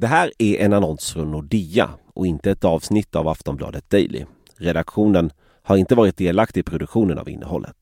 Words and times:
Det 0.00 0.06
här 0.06 0.32
är 0.38 0.60
en 0.60 0.72
annons 0.72 1.12
från 1.12 1.30
Nordea 1.30 1.90
och 2.14 2.26
inte 2.26 2.50
ett 2.50 2.64
avsnitt 2.64 3.16
av 3.16 3.28
Aftonbladet 3.28 3.90
Daily. 3.90 4.24
Redaktionen 4.56 5.30
har 5.62 5.76
inte 5.76 5.94
varit 5.94 6.16
delaktig 6.16 6.60
i 6.60 6.62
produktionen 6.62 7.18
av 7.18 7.28
innehållet. 7.28 7.76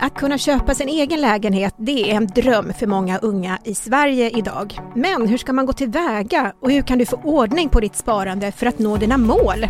Att 0.00 0.14
kunna 0.14 0.38
köpa 0.38 0.74
sin 0.74 0.88
egen 0.88 1.20
lägenhet, 1.20 1.74
det 1.78 2.10
är 2.10 2.14
en 2.14 2.26
dröm 2.26 2.72
för 2.72 2.86
många 2.86 3.18
unga 3.18 3.58
i 3.64 3.74
Sverige 3.74 4.30
idag. 4.30 4.78
Men 4.96 5.28
hur 5.28 5.38
ska 5.38 5.52
man 5.52 5.66
gå 5.66 5.72
tillväga 5.72 6.52
och 6.60 6.70
hur 6.70 6.82
kan 6.82 6.98
du 6.98 7.06
få 7.06 7.16
ordning 7.16 7.68
på 7.68 7.80
ditt 7.80 7.96
sparande 7.96 8.52
för 8.52 8.66
att 8.66 8.78
nå 8.78 8.96
dina 8.96 9.16
mål? 9.16 9.66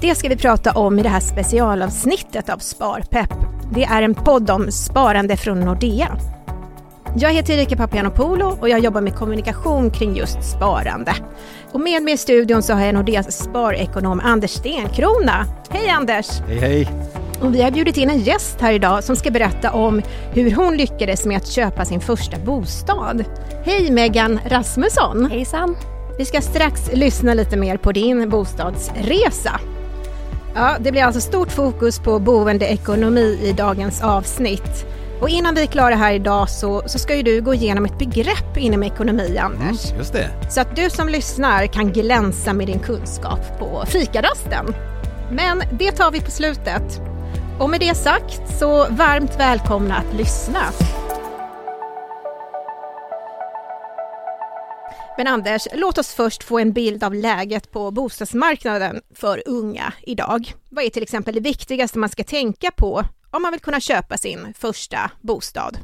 Det 0.00 0.14
ska 0.14 0.28
vi 0.28 0.36
prata 0.36 0.72
om 0.72 0.98
i 0.98 1.02
det 1.02 1.08
här 1.08 1.20
specialavsnittet 1.20 2.48
av 2.48 2.58
Sparpepp. 2.58 3.34
Det 3.74 3.84
är 3.84 4.02
en 4.02 4.14
podd 4.14 4.50
om 4.50 4.72
sparande 4.72 5.36
från 5.36 5.60
Nordea. 5.60 6.18
Jag 7.16 7.32
heter 7.32 7.54
Erika 7.54 7.76
Papianopoulou 7.76 8.56
och 8.60 8.68
jag 8.68 8.80
jobbar 8.80 9.00
med 9.00 9.14
kommunikation 9.14 9.90
kring 9.90 10.16
just 10.16 10.42
sparande. 10.42 11.14
Och 11.72 11.80
med 11.80 12.02
mig 12.02 12.14
i 12.14 12.16
studion 12.16 12.62
så 12.62 12.72
har 12.72 12.84
jag 12.84 12.94
Nordeas 12.94 13.32
sparekonom 13.32 14.20
Anders 14.24 14.50
Stenkrona. 14.50 15.46
Hej 15.70 15.88
Anders! 15.88 16.40
Hej 16.48 16.58
hej! 16.58 16.88
Och 17.40 17.54
vi 17.54 17.62
har 17.62 17.70
bjudit 17.70 17.96
in 17.96 18.10
en 18.10 18.18
gäst 18.18 18.60
här 18.60 18.72
idag 18.72 19.04
som 19.04 19.16
ska 19.16 19.30
berätta 19.30 19.72
om 19.72 20.02
hur 20.32 20.50
hon 20.50 20.76
lyckades 20.76 21.26
med 21.26 21.36
att 21.36 21.46
köpa 21.46 21.84
sin 21.84 22.00
första 22.00 22.38
bostad. 22.38 23.24
Hej 23.64 23.90
Megan 23.90 24.40
Rasmusson! 24.46 25.30
Hejsan! 25.30 25.76
Vi 26.18 26.24
ska 26.24 26.40
strax 26.40 26.90
lyssna 26.92 27.34
lite 27.34 27.56
mer 27.56 27.76
på 27.76 27.92
din 27.92 28.30
bostadsresa. 28.30 29.60
Ja, 30.54 30.76
det 30.80 30.92
blir 30.92 31.02
alltså 31.02 31.20
stort 31.20 31.52
fokus 31.52 31.98
på 31.98 32.18
boendeekonomi 32.18 33.38
i 33.42 33.52
dagens 33.52 34.02
avsnitt. 34.02 34.86
Och 35.22 35.28
innan 35.28 35.54
vi 35.54 35.62
är 35.62 35.66
klara 35.66 35.94
här 35.94 36.12
idag 36.12 36.50
så, 36.50 36.82
så 36.86 36.98
ska 36.98 37.16
ju 37.16 37.22
du 37.22 37.42
gå 37.42 37.54
igenom 37.54 37.84
ett 37.84 37.98
begrepp 37.98 38.56
inom 38.56 38.82
ekonomi, 38.82 39.38
Anders. 39.38 39.86
Mm, 39.86 39.98
just 39.98 40.12
det. 40.12 40.30
Så 40.50 40.60
att 40.60 40.76
du 40.76 40.90
som 40.90 41.08
lyssnar 41.08 41.66
kan 41.66 41.92
glänsa 41.92 42.52
med 42.52 42.66
din 42.66 42.78
kunskap 42.78 43.58
på 43.58 43.84
fikarasten. 43.86 44.74
Men 45.30 45.62
det 45.72 45.92
tar 45.92 46.10
vi 46.10 46.20
på 46.20 46.30
slutet. 46.30 47.00
Och 47.60 47.70
med 47.70 47.80
det 47.80 47.94
sagt 47.94 48.58
så 48.58 48.86
varmt 48.90 49.38
välkomna 49.38 49.96
att 49.96 50.14
lyssna. 50.14 50.60
Men 55.16 55.26
Anders, 55.26 55.68
låt 55.74 55.98
oss 55.98 56.14
först 56.14 56.42
få 56.42 56.58
en 56.58 56.72
bild 56.72 57.04
av 57.04 57.14
läget 57.14 57.70
på 57.70 57.90
bostadsmarknaden 57.90 59.00
för 59.14 59.42
unga 59.46 59.92
idag. 60.02 60.54
Vad 60.70 60.84
är 60.84 60.90
till 60.90 61.02
exempel 61.02 61.34
det 61.34 61.40
viktigaste 61.40 61.98
man 61.98 62.08
ska 62.08 62.24
tänka 62.24 62.70
på 62.70 63.04
om 63.32 63.42
man 63.42 63.52
vill 63.52 63.60
kunna 63.60 63.80
köpa 63.80 64.18
sin 64.18 64.54
första 64.54 65.10
bostad? 65.20 65.78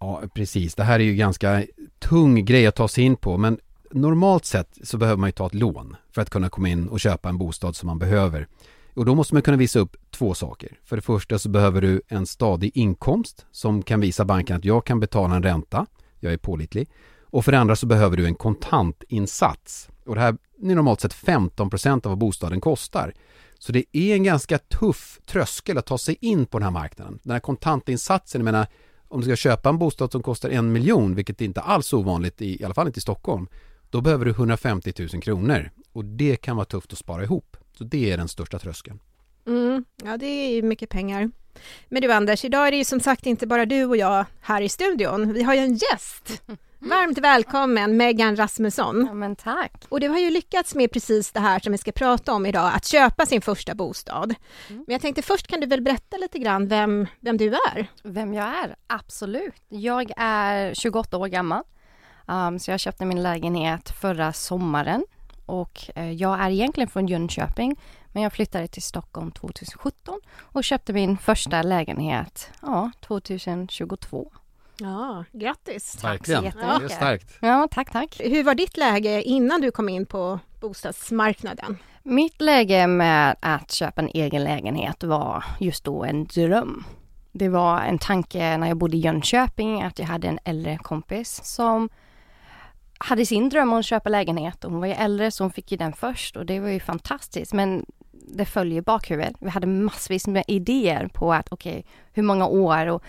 Ja, 0.00 0.22
precis. 0.34 0.74
Det 0.74 0.84
här 0.84 1.00
är 1.00 1.04
ju 1.04 1.14
ganska 1.14 1.64
tung 1.98 2.44
grej 2.44 2.66
att 2.66 2.74
ta 2.74 2.88
sig 2.88 3.04
in 3.04 3.16
på, 3.16 3.36
men 3.36 3.58
normalt 3.90 4.44
sett 4.44 4.78
så 4.82 4.98
behöver 4.98 5.20
man 5.20 5.28
ju 5.28 5.32
ta 5.32 5.46
ett 5.46 5.54
lån 5.54 5.96
för 6.14 6.22
att 6.22 6.30
kunna 6.30 6.48
komma 6.48 6.68
in 6.68 6.88
och 6.88 7.00
köpa 7.00 7.28
en 7.28 7.38
bostad 7.38 7.76
som 7.76 7.86
man 7.86 7.98
behöver. 7.98 8.48
Och 8.94 9.04
då 9.04 9.14
måste 9.14 9.34
man 9.34 9.42
kunna 9.42 9.56
visa 9.56 9.78
upp 9.78 9.96
två 10.10 10.34
saker. 10.34 10.78
För 10.84 10.96
det 10.96 11.02
första 11.02 11.38
så 11.38 11.48
behöver 11.48 11.80
du 11.80 12.02
en 12.08 12.26
stadig 12.26 12.76
inkomst 12.76 13.46
som 13.50 13.82
kan 13.82 14.00
visa 14.00 14.24
banken 14.24 14.56
att 14.56 14.64
jag 14.64 14.86
kan 14.86 15.00
betala 15.00 15.36
en 15.36 15.42
ränta, 15.42 15.86
jag 16.20 16.32
är 16.32 16.36
pålitlig. 16.36 16.88
Och 17.22 17.44
för 17.44 17.52
det 17.52 17.58
andra 17.58 17.76
så 17.76 17.86
behöver 17.86 18.16
du 18.16 18.26
en 18.26 18.34
kontantinsats. 18.34 19.88
Och 20.04 20.14
det 20.14 20.20
här 20.20 20.36
är 20.62 20.74
normalt 20.74 21.00
sett 21.00 21.14
15% 21.14 21.92
av 21.92 22.10
vad 22.10 22.18
bostaden 22.18 22.60
kostar. 22.60 23.14
Så 23.58 23.72
det 23.72 23.84
är 23.92 24.14
en 24.14 24.24
ganska 24.24 24.58
tuff 24.58 25.20
tröskel 25.26 25.78
att 25.78 25.86
ta 25.86 25.98
sig 25.98 26.16
in 26.20 26.46
på 26.46 26.58
den 26.58 26.64
här 26.64 26.70
marknaden. 26.70 27.18
Den 27.22 27.32
här 27.32 27.40
kontantinsatsen, 27.40 28.40
jag 28.40 28.44
menar, 28.44 28.66
om 29.08 29.20
du 29.20 29.26
ska 29.26 29.36
köpa 29.36 29.68
en 29.68 29.78
bostad 29.78 30.12
som 30.12 30.22
kostar 30.22 30.50
en 30.50 30.72
miljon, 30.72 31.14
vilket 31.14 31.40
inte 31.40 31.60
alls 31.60 31.92
är 31.92 31.96
ovanligt, 31.96 32.42
i, 32.42 32.60
i 32.60 32.64
alla 32.64 32.74
fall 32.74 32.86
inte 32.86 32.98
i 32.98 33.00
Stockholm, 33.00 33.48
då 33.90 34.00
behöver 34.00 34.24
du 34.24 34.30
150 34.30 34.92
000 35.12 35.22
kronor. 35.22 35.70
Och 35.92 36.04
det 36.04 36.36
kan 36.36 36.56
vara 36.56 36.66
tufft 36.66 36.92
att 36.92 36.98
spara 36.98 37.22
ihop. 37.22 37.56
Så 37.78 37.84
det 37.84 38.12
är 38.12 38.16
den 38.16 38.28
största 38.28 38.58
tröskeln. 38.58 38.98
Mm, 39.46 39.84
ja, 40.04 40.16
det 40.16 40.26
är 40.26 40.54
ju 40.54 40.62
mycket 40.62 40.88
pengar. 40.88 41.30
Men 41.88 42.02
du 42.02 42.12
Anders, 42.12 42.44
idag 42.44 42.66
är 42.66 42.70
det 42.70 42.76
ju 42.76 42.84
som 42.84 43.00
sagt 43.00 43.26
inte 43.26 43.46
bara 43.46 43.66
du 43.66 43.84
och 43.84 43.96
jag 43.96 44.24
här 44.40 44.62
i 44.62 44.68
studion. 44.68 45.32
Vi 45.32 45.42
har 45.42 45.54
ju 45.54 45.60
en 45.60 45.74
gäst. 45.74 46.42
Varmt 46.78 47.18
välkommen 47.18 47.96
Megan 47.96 48.36
Rasmusson. 48.36 49.04
Ja, 49.08 49.14
men 49.14 49.36
tack. 49.36 49.84
Och 49.88 50.00
du 50.00 50.08
har 50.08 50.18
ju 50.18 50.30
lyckats 50.30 50.74
med 50.74 50.92
precis 50.92 51.32
det 51.32 51.40
här 51.40 51.58
som 51.58 51.72
vi 51.72 51.78
ska 51.78 51.92
prata 51.92 52.32
om 52.32 52.46
idag, 52.46 52.72
att 52.74 52.84
köpa 52.84 53.26
sin 53.26 53.40
första 53.40 53.74
bostad. 53.74 54.34
Mm. 54.68 54.84
Men 54.86 54.92
jag 54.92 55.00
tänkte 55.00 55.22
först 55.22 55.46
kan 55.46 55.60
du 55.60 55.66
väl 55.66 55.82
berätta 55.82 56.16
lite 56.16 56.38
grann 56.38 56.68
vem, 56.68 57.06
vem 57.20 57.36
du 57.36 57.46
är? 57.46 57.86
Vem 58.02 58.34
jag 58.34 58.46
är? 58.46 58.76
Absolut. 58.86 59.62
Jag 59.68 60.12
är 60.16 60.74
28 60.74 61.16
år 61.16 61.26
gammal. 61.26 61.62
Um, 62.26 62.58
så 62.58 62.70
jag 62.70 62.80
köpte 62.80 63.04
min 63.04 63.22
lägenhet 63.22 63.90
förra 64.00 64.32
sommaren 64.32 65.04
och 65.46 65.90
uh, 65.96 66.12
jag 66.12 66.40
är 66.40 66.50
egentligen 66.50 66.88
från 66.88 67.06
Jönköping 67.06 67.76
men 68.12 68.22
jag 68.22 68.32
flyttade 68.32 68.68
till 68.68 68.82
Stockholm 68.82 69.30
2017 69.32 70.20
och 70.40 70.64
köpte 70.64 70.92
min 70.92 71.18
första 71.18 71.62
lägenhet 71.62 72.50
ja, 72.62 72.90
2022. 73.00 74.32
Ja, 74.78 75.24
grattis! 75.32 76.04
Verkligen. 76.04 76.42
Tack 76.42 76.52
så. 76.52 76.78
Det 76.78 76.84
är 76.84 76.88
starkt. 76.88 77.38
Ja, 77.40 77.68
tack, 77.70 77.92
tack. 77.92 78.20
Hur 78.20 78.44
var 78.44 78.54
ditt 78.54 78.76
läge 78.76 79.22
innan 79.22 79.60
du 79.60 79.70
kom 79.70 79.88
in 79.88 80.06
på 80.06 80.38
bostadsmarknaden? 80.60 81.78
Mitt 82.02 82.40
läge 82.40 82.86
med 82.86 83.36
att 83.40 83.72
köpa 83.72 84.02
en 84.02 84.10
egen 84.14 84.44
lägenhet 84.44 85.04
var 85.04 85.44
just 85.60 85.84
då 85.84 86.04
en 86.04 86.24
dröm. 86.24 86.84
Det 87.32 87.48
var 87.48 87.80
en 87.80 87.98
tanke 87.98 88.56
när 88.56 88.68
jag 88.68 88.76
bodde 88.76 88.96
i 88.96 89.00
Jönköping 89.00 89.82
att 89.82 89.98
jag 89.98 90.06
hade 90.06 90.28
en 90.28 90.38
äldre 90.44 90.78
kompis 90.82 91.40
som 91.44 91.88
hade 92.98 93.26
sin 93.26 93.48
dröm 93.48 93.72
om 93.72 93.78
att 93.78 93.84
köpa 93.84 94.08
lägenhet 94.08 94.64
och 94.64 94.70
hon 94.70 94.80
var 94.80 94.86
ju 94.86 94.92
äldre 94.92 95.30
så 95.30 95.44
hon 95.44 95.52
fick 95.52 95.72
ju 95.72 95.76
den 95.76 95.92
först 95.92 96.36
och 96.36 96.46
det 96.46 96.60
var 96.60 96.68
ju 96.68 96.80
fantastiskt 96.80 97.52
men 97.52 97.86
det 98.28 98.44
följer 98.44 98.82
bakhuvudet. 98.82 99.36
Vi 99.40 99.50
hade 99.50 99.66
massvis 99.66 100.26
med 100.26 100.44
idéer 100.48 101.08
på 101.08 101.32
att 101.32 101.48
okej, 101.52 101.72
okay, 101.78 101.82
hur 102.12 102.22
många 102.22 102.46
år 102.46 102.86
och 102.86 103.02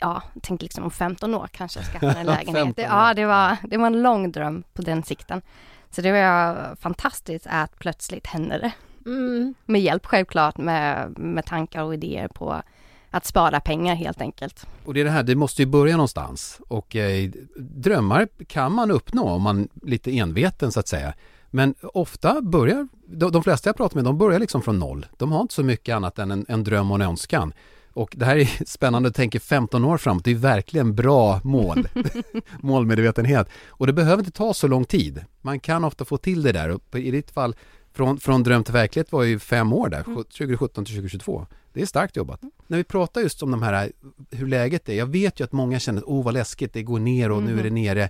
ja, 0.00 0.22
tänkte 0.42 0.64
liksom 0.64 0.84
om 0.84 0.90
15 0.90 1.34
år 1.34 1.48
kanske 1.52 1.82
skaffa 1.82 2.12
en 2.20 2.26
lägenhet. 2.26 2.78
ja, 2.78 3.14
det 3.14 3.26
var, 3.26 3.56
det 3.62 3.76
var 3.76 3.86
en 3.86 4.02
lång 4.02 4.32
dröm 4.32 4.62
på 4.72 4.82
den 4.82 5.02
sikten. 5.02 5.42
Så 5.90 6.00
det 6.00 6.12
var 6.12 6.76
fantastiskt 6.76 7.46
att 7.50 7.78
plötsligt 7.78 8.26
hände 8.26 8.58
det. 8.58 8.72
Mm. 9.10 9.54
Med 9.66 9.80
hjälp 9.80 10.06
självklart 10.06 10.58
med, 10.58 11.18
med 11.18 11.46
tankar 11.46 11.82
och 11.82 11.94
idéer 11.94 12.28
på 12.28 12.62
att 13.10 13.26
spara 13.26 13.60
pengar 13.60 13.94
helt 13.94 14.20
enkelt. 14.20 14.66
Och 14.84 14.94
det 14.94 15.00
är 15.00 15.04
det 15.04 15.10
här, 15.10 15.22
det 15.22 15.34
måste 15.34 15.62
ju 15.62 15.66
börja 15.66 15.96
någonstans 15.96 16.60
och 16.68 16.96
eh, 16.96 17.30
drömmar 17.56 18.28
kan 18.48 18.72
man 18.72 18.90
uppnå 18.90 19.28
om 19.28 19.42
man 19.42 19.68
lite 19.82 20.18
enveten 20.18 20.72
så 20.72 20.80
att 20.80 20.88
säga. 20.88 21.14
Men 21.50 21.74
ofta 21.82 22.40
börjar, 22.42 22.88
de, 23.06 23.32
de 23.32 23.42
flesta 23.42 23.68
jag 23.68 23.76
pratar 23.76 23.96
med, 23.96 24.04
de 24.04 24.18
börjar 24.18 24.38
liksom 24.38 24.62
från 24.62 24.78
noll. 24.78 25.06
De 25.16 25.32
har 25.32 25.40
inte 25.40 25.54
så 25.54 25.62
mycket 25.62 25.94
annat 25.94 26.18
än 26.18 26.30
en, 26.30 26.46
en 26.48 26.64
dröm 26.64 26.90
och 26.90 26.94
en 26.94 27.02
önskan. 27.02 27.52
Och 27.92 28.14
det 28.16 28.24
här 28.24 28.36
är 28.36 28.64
spännande 28.66 29.08
att 29.08 29.14
tänka 29.14 29.40
15 29.40 29.84
år 29.84 29.98
framåt, 29.98 30.24
det 30.24 30.30
är 30.30 30.34
verkligen 30.34 30.94
bra 30.94 31.40
mål, 31.44 31.88
målmedvetenhet. 32.60 33.48
Och 33.66 33.86
det 33.86 33.92
behöver 33.92 34.18
inte 34.18 34.30
ta 34.30 34.54
så 34.54 34.68
lång 34.68 34.84
tid. 34.84 35.24
Man 35.40 35.60
kan 35.60 35.84
ofta 35.84 36.04
få 36.04 36.16
till 36.16 36.42
det 36.42 36.52
där 36.52 36.70
och 36.70 36.98
i 36.98 37.10
ditt 37.10 37.30
fall 37.30 37.54
från, 37.92 38.20
från 38.20 38.42
dröm 38.42 38.64
till 38.64 38.72
verklighet 38.74 39.12
var 39.12 39.22
ju 39.22 39.38
fem 39.38 39.72
år 39.72 39.88
där, 39.88 40.02
2017 40.02 40.84
till 40.84 40.94
2022. 40.94 41.46
Det 41.72 41.82
är 41.82 41.86
starkt 41.86 42.16
jobbat. 42.16 42.40
När 42.66 42.76
vi 42.76 42.84
pratar 42.84 43.20
just 43.20 43.42
om 43.42 43.50
de 43.50 43.62
här, 43.62 43.92
hur 44.30 44.46
läget 44.46 44.88
är, 44.88 44.94
jag 44.94 45.06
vet 45.06 45.40
ju 45.40 45.44
att 45.44 45.52
många 45.52 45.78
känner, 45.78 46.02
oh, 46.02 46.24
vad 46.24 46.34
läskigt, 46.34 46.72
det 46.72 46.82
går 46.82 46.98
ner 46.98 47.30
och 47.30 47.42
nu 47.42 47.58
är 47.58 47.62
det 47.62 47.70
nere, 47.70 48.08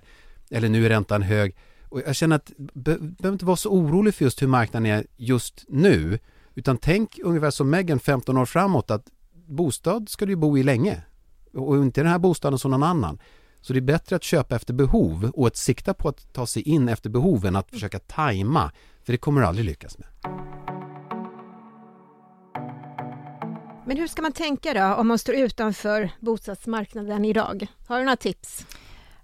eller 0.49 0.69
nu 0.69 0.85
är 0.85 0.89
räntan 0.89 1.21
hög. 1.21 1.55
Och 1.91 2.01
jag 2.05 2.15
känner 2.15 2.35
att 2.35 2.51
be 2.57 2.97
behöver 2.97 3.33
inte 3.33 3.45
vara 3.45 3.57
så 3.57 3.69
orolig 3.69 4.15
för 4.15 4.25
just 4.25 4.41
hur 4.41 4.47
marknaden 4.47 4.85
är 4.85 5.05
just 5.17 5.65
nu. 5.67 6.19
Utan 6.55 6.77
tänk 6.77 7.19
ungefär 7.23 7.51
som 7.51 7.69
Megan 7.69 7.99
15 7.99 8.37
år 8.37 8.45
framåt 8.45 8.91
att 8.91 9.05
bostad 9.47 10.09
ska 10.09 10.25
du 10.25 10.35
bo 10.35 10.57
i 10.57 10.63
länge. 10.63 11.03
Och 11.53 11.75
inte 11.77 12.01
den 12.01 12.11
här 12.11 12.19
bostaden 12.19 12.59
som 12.59 12.71
någon 12.71 12.83
annan. 12.83 13.19
Så 13.61 13.73
det 13.73 13.79
är 13.79 13.81
bättre 13.81 14.15
att 14.15 14.23
köpa 14.23 14.55
efter 14.55 14.73
behov 14.73 15.31
och 15.35 15.47
att 15.47 15.57
sikta 15.57 15.93
på 15.93 16.09
att 16.09 16.33
ta 16.33 16.47
sig 16.47 16.61
in 16.63 16.89
efter 16.89 17.09
behov 17.09 17.45
än 17.45 17.55
att 17.55 17.69
försöka 17.69 17.99
tajma. 17.99 18.71
För 19.03 19.11
det 19.11 19.17
kommer 19.17 19.41
du 19.41 19.47
aldrig 19.47 19.65
lyckas 19.65 19.97
med. 19.97 20.07
Men 23.85 23.97
hur 23.97 24.07
ska 24.07 24.21
man 24.21 24.31
tänka 24.31 24.73
då 24.73 24.95
om 24.95 25.07
man 25.07 25.19
står 25.19 25.35
utanför 25.35 26.09
bostadsmarknaden 26.19 27.25
idag? 27.25 27.67
Har 27.87 27.99
du 27.99 28.05
några 28.05 28.17
tips? 28.17 28.65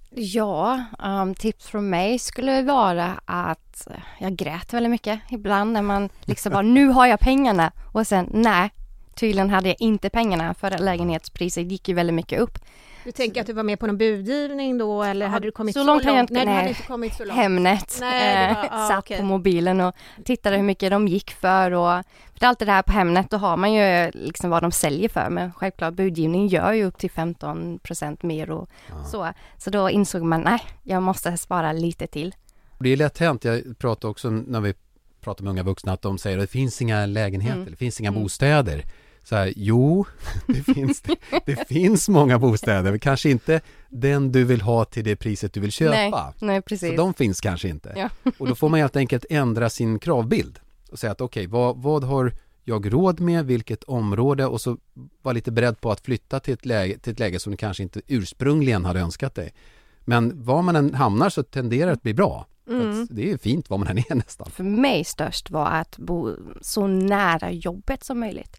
Ja, 0.10 0.84
um, 1.00 1.36
tips 1.36 1.68
från 1.68 1.90
mig 1.90 2.20
skulle 2.20 2.62
vara 2.62 3.20
att 3.26 3.88
eh, 3.88 3.96
jag 4.20 4.36
grät 4.36 4.74
väldigt 4.74 4.90
mycket 4.92 5.20
ibland 5.30 5.74
när 5.74 5.82
man 5.82 6.10
liksom 6.22 6.52
bara 6.52 6.62
nu 6.62 6.88
har 6.88 7.06
jag 7.06 7.20
pengarna. 7.20 7.72
Och 7.92 8.08
sen 8.08 8.30
nej, 8.34 8.70
tydligen 9.18 9.50
hade 9.50 9.68
jag 9.70 9.78
inte 9.80 10.10
pengarna 10.10 10.54
för 10.54 10.78
lägenhetspriset 10.78 11.72
gick 11.72 11.90
ju 11.90 11.96
väldigt 11.96 12.14
mycket 12.14 12.40
upp. 12.40 12.60
Du 13.04 13.12
tänker 13.12 13.42
att 13.42 13.48
du 13.48 13.54
var 13.54 13.64
med 13.64 13.80
på 13.80 13.88
någon 13.88 13.98
budgivning 13.98 14.78
då 14.78 15.04
eller 15.04 15.26
ja, 15.26 15.32
hade 15.32 15.48
du 15.48 15.52
kommit 15.52 15.74
så, 15.74 15.80
så 15.80 15.86
långt? 15.86 16.06
långt? 16.06 16.20
Inte, 16.20 16.34
nej, 16.34 16.46
nej, 16.46 16.54
du 16.54 16.58
hade 16.58 16.70
inte 16.70 16.82
kommit 16.82 17.14
så 17.14 17.26
långt. 17.26 17.40
Hemnet. 17.40 17.98
Nej, 18.00 18.54
var, 18.54 18.68
ah, 18.72 18.88
satt 18.88 19.00
okay. 19.00 19.18
på 19.18 19.24
mobilen 19.24 19.82
och 19.82 19.96
tittade 20.26 20.56
hur 20.56 20.64
mycket 20.64 20.92
de 20.92 21.08
gick 21.08 21.32
för 21.32 21.72
och 21.72 22.04
för 22.40 22.46
allt 22.46 22.60
det 22.60 22.66
där 22.66 22.82
på 22.82 22.92
Hemnet 22.92 23.30
då 23.30 23.38
har 23.38 23.58
man 23.58 23.74
ju 23.74 24.12
liksom 24.14 24.50
vad 24.50 24.62
de 24.64 24.72
säljer 24.72 25.10
för 25.10 25.30
men 25.30 25.54
självklart 25.54 25.94
budgivning 25.94 26.48
gör 26.48 26.72
ju 26.74 26.86
upp 26.86 26.98
till 26.98 27.10
15% 27.10 28.26
mer 28.26 28.52
och 28.52 28.70
ah. 28.92 29.04
så. 29.04 29.34
Så 29.58 29.70
då 29.70 29.90
insåg 29.90 30.22
man 30.22 30.42
nej, 30.42 30.60
jag 30.84 31.04
måste 31.04 31.38
spara 31.38 31.72
lite 31.72 32.08
till. 32.08 32.36
Det 32.80 32.90
är 32.90 32.98
lätt 32.98 33.18
hänt, 33.18 33.44
jag 33.46 33.80
pratar 33.80 34.10
också 34.10 34.30
när 34.30 34.62
vi 34.62 34.74
pratar 35.22 35.44
med 35.44 35.52
unga 35.52 35.64
vuxna 35.64 35.94
att 35.94 36.02
de 36.02 36.18
säger 36.18 36.38
att 36.38 36.44
det 36.44 36.48
finns 36.48 36.82
inga 36.82 37.06
lägenheter, 37.06 37.58
Mm. 37.58 37.72
det 37.72 37.78
finns 37.78 38.00
inga 38.00 38.10
Mm. 38.10 38.24
bostäder. 38.24 38.84
Så 39.28 39.36
här, 39.36 39.54
jo, 39.56 40.06
det 40.48 40.74
finns, 40.74 41.04
det 41.46 41.68
finns 41.68 42.10
många 42.10 42.40
bostäder, 42.40 42.92
men 42.92 43.00
kanske 43.00 43.30
inte 43.30 43.62
den 43.90 44.32
du 44.32 44.44
vill 44.44 44.62
ha 44.62 44.86
till 44.86 45.04
det 45.04 45.16
priset 45.16 45.54
du 45.54 45.60
vill 45.60 45.72
köpa. 45.72 46.24
Nej, 46.24 46.34
nej 46.40 46.62
precis. 46.62 46.90
Så 46.90 46.96
de 46.96 47.14
finns 47.14 47.42
kanske 47.42 47.68
inte. 47.68 47.94
Ja. 47.96 48.32
Och 48.38 48.48
då 48.48 48.56
får 48.56 48.70
man 48.70 48.80
helt 48.80 48.96
enkelt 48.96 49.26
ändra 49.30 49.70
sin 49.70 50.00
kravbild 50.00 50.60
och 50.92 51.00
säga 51.00 51.12
att 51.12 51.22
okej, 51.22 51.48
vad, 51.48 51.78
vad 51.78 52.04
har 52.04 52.34
jag 52.64 52.94
råd 52.94 53.20
med, 53.20 53.46
vilket 53.46 53.84
område 53.84 54.46
och 54.46 54.62
så 54.62 54.78
vara 55.22 55.34
lite 55.34 55.52
beredd 55.52 55.82
på 55.82 55.92
att 55.92 56.02
flytta 56.02 56.40
till 56.40 56.54
ett, 56.54 56.66
läge, 56.66 56.98
till 56.98 57.14
ett 57.14 57.20
läge 57.20 57.40
som 57.40 57.52
du 57.52 57.58
kanske 57.58 57.84
inte 57.84 58.02
ursprungligen 58.08 58.86
hade 58.86 59.00
önskat 59.00 59.36
dig. 59.36 59.54
Men 60.00 60.44
var 60.44 60.62
man 60.62 60.76
än 60.76 60.94
hamnar 60.94 61.30
så 61.30 61.44
tenderar 61.44 61.88
det 61.88 61.94
att 61.94 62.04
bli 62.04 62.14
bra. 62.14 62.48
Mm. 62.70 63.08
Det 63.12 63.32
är 63.32 63.38
fint 63.38 63.70
var 63.70 63.78
man 63.78 63.88
än 63.88 63.98
är 63.98 64.16
nästan. 64.16 64.52
För 64.52 64.64
mig 64.64 65.04
störst 65.04 65.50
var 65.50 65.68
att 65.68 65.98
bo 65.98 66.36
så 66.62 66.88
nära 66.88 67.52
jobbet 67.52 68.04
som 68.04 68.20
möjligt. 68.20 68.58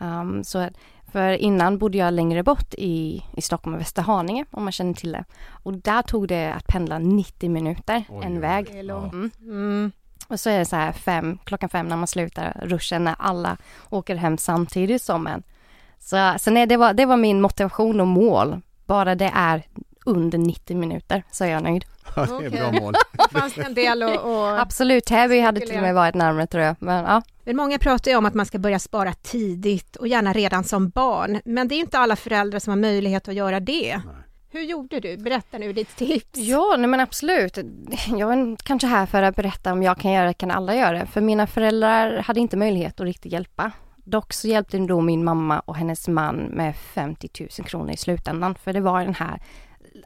Um, 0.00 0.44
så 0.44 0.68
för 1.12 1.32
innan 1.32 1.78
bodde 1.78 1.98
jag 1.98 2.14
längre 2.14 2.42
bort 2.42 2.74
i, 2.78 3.24
i 3.36 3.42
Stockholm 3.42 3.74
och 3.74 3.80
Västerhaninge 3.80 4.44
om 4.50 4.62
man 4.62 4.72
känner 4.72 4.94
till 4.94 5.12
det. 5.12 5.24
Och 5.62 5.74
där 5.74 6.02
tog 6.02 6.28
det 6.28 6.52
att 6.54 6.66
pendla 6.66 6.98
90 6.98 7.50
minuter 7.50 8.04
Oj, 8.08 8.24
en 8.24 8.34
oj, 8.34 8.40
väg. 8.40 8.66
Det 8.72 8.78
är 8.78 8.82
långt. 8.82 9.12
Mm. 9.12 9.30
Mm. 9.42 9.92
Och 10.28 10.40
så 10.40 10.50
är 10.50 10.58
det 10.58 10.64
så 10.64 10.76
här 10.76 10.92
fem, 10.92 11.38
klockan 11.44 11.68
fem 11.68 11.88
när 11.88 11.96
man 11.96 12.06
slutar 12.06 12.60
ruschen 12.62 13.04
när 13.04 13.14
alla 13.18 13.56
åker 13.90 14.16
hem 14.16 14.38
samtidigt 14.38 15.02
som 15.02 15.26
en. 15.26 15.42
Så, 15.98 16.34
så 16.38 16.50
nej, 16.50 16.66
det, 16.66 16.76
var, 16.76 16.94
det 16.94 17.06
var 17.06 17.16
min 17.16 17.40
motivation 17.40 18.00
och 18.00 18.06
mål. 18.06 18.60
Bara 18.86 19.14
det 19.14 19.30
är 19.34 19.62
under 20.04 20.38
90 20.38 20.76
minuter 20.76 21.22
så 21.30 21.44
är 21.44 21.48
jag 21.48 21.62
nöjd. 21.62 21.84
Ja, 22.16 22.26
det 22.26 22.32
är 22.32 22.48
Okej. 22.48 22.50
bra 22.50 22.72
mål. 22.72 22.94
Fanns 23.30 23.54
det 23.54 23.62
en 23.62 23.74
del 23.74 24.02
och, 24.02 24.14
och... 24.14 24.60
Absolut, 24.60 25.04
Täby 25.04 25.40
hade 25.40 25.60
till 25.60 25.76
och 25.76 25.82
med 25.82 25.94
varit 25.94 26.14
närmare 26.14 26.46
tror 26.46 26.64
jag. 26.64 26.76
Men 26.78 27.04
ja, 27.04 27.22
Men 27.44 27.56
många 27.56 27.78
pratar 27.78 28.10
ju 28.10 28.16
om 28.16 28.26
att 28.26 28.34
man 28.34 28.46
ska 28.46 28.58
börja 28.58 28.78
spara 28.78 29.12
tidigt 29.12 29.96
och 29.96 30.08
gärna 30.08 30.32
redan 30.32 30.64
som 30.64 30.88
barn. 30.88 31.40
Men 31.44 31.68
det 31.68 31.74
är 31.74 31.80
inte 31.80 31.98
alla 31.98 32.16
föräldrar 32.16 32.58
som 32.58 32.70
har 32.70 32.78
möjlighet 32.78 33.28
att 33.28 33.34
göra 33.34 33.60
det. 33.60 33.96
Nej. 33.96 34.14
Hur 34.52 34.60
gjorde 34.62 35.00
du? 35.00 35.16
Berätta 35.16 35.58
nu 35.58 35.72
ditt 35.72 35.96
tips. 35.96 36.38
Ja, 36.38 36.74
nej 36.78 36.86
men 36.86 37.00
absolut. 37.00 37.58
Jag 38.18 38.32
är 38.32 38.56
kanske 38.64 38.86
här 38.86 39.06
för 39.06 39.22
att 39.22 39.36
berätta 39.36 39.72
om 39.72 39.82
jag 39.82 39.98
kan 39.98 40.12
göra 40.12 40.26
det, 40.26 40.34
kan 40.34 40.50
alla 40.50 40.74
göra 40.74 40.98
det. 40.98 41.06
För 41.06 41.20
mina 41.20 41.46
föräldrar 41.46 42.18
hade 42.18 42.40
inte 42.40 42.56
möjlighet 42.56 43.00
att 43.00 43.06
riktigt 43.06 43.32
hjälpa. 43.32 43.70
Dock 43.96 44.32
så 44.32 44.48
hjälpte 44.48 44.78
då 44.78 45.00
min 45.00 45.24
mamma 45.24 45.60
och 45.60 45.76
hennes 45.76 46.08
man 46.08 46.36
med 46.36 46.76
50 46.76 47.28
000 47.40 47.68
kronor 47.68 47.90
i 47.90 47.96
slutändan. 47.96 48.54
För 48.54 48.72
det 48.72 48.80
var 48.80 49.04
den 49.04 49.14
här 49.14 49.40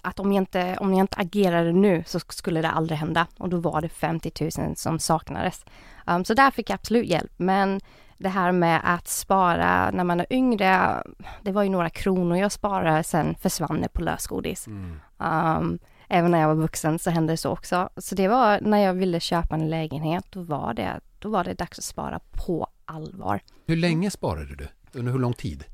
att 0.02 0.20
om 0.20 0.32
jag 0.32 0.42
inte, 0.42 0.76
om 0.80 0.94
jag 0.94 1.00
inte 1.00 1.16
agerade 1.16 1.72
nu 1.72 2.04
så 2.06 2.20
skulle 2.20 2.62
det 2.62 2.70
aldrig 2.70 2.98
hända. 2.98 3.26
Och 3.38 3.48
då 3.48 3.56
var 3.56 3.80
det 3.80 3.88
50 3.88 4.50
000 4.58 4.76
som 4.76 4.98
saknades. 4.98 5.64
Um, 6.06 6.24
så 6.24 6.34
där 6.34 6.50
fick 6.50 6.70
jag 6.70 6.74
absolut 6.74 7.06
hjälp. 7.06 7.32
Men 7.36 7.80
det 8.18 8.28
här 8.28 8.52
med 8.52 8.80
att 8.84 9.08
spara 9.08 9.90
när 9.90 10.04
man 10.04 10.20
är 10.20 10.26
yngre, 10.30 11.02
det 11.42 11.52
var 11.52 11.62
ju 11.62 11.68
några 11.68 11.90
kronor 11.90 12.36
jag 12.36 12.52
sparade, 12.52 13.02
sen 13.02 13.34
försvann 13.34 13.80
det 13.80 13.88
på 13.88 14.02
lösgodis. 14.02 14.66
Mm. 14.66 15.00
Um, 15.18 15.78
även 16.08 16.30
när 16.30 16.40
jag 16.40 16.48
var 16.48 16.54
vuxen 16.54 16.98
så 16.98 17.10
hände 17.10 17.32
det 17.32 17.36
så 17.36 17.50
också. 17.50 17.88
Så 17.96 18.14
det 18.14 18.28
var 18.28 18.60
när 18.60 18.78
jag 18.78 18.94
ville 18.94 19.20
köpa 19.20 19.54
en 19.54 19.70
lägenhet, 19.70 20.24
då 20.30 20.42
var 20.42 20.74
det, 20.74 21.00
då 21.18 21.28
var 21.28 21.44
det 21.44 21.54
dags 21.54 21.78
att 21.78 21.84
spara 21.84 22.20
på 22.32 22.68
allvar. 22.84 23.40
Hur 23.66 23.76
länge 23.76 24.10
sparade 24.10 24.56
du? 24.56 24.68
Under 24.92 25.12
hur 25.12 25.18
lång 25.18 25.32
tid? 25.32 25.64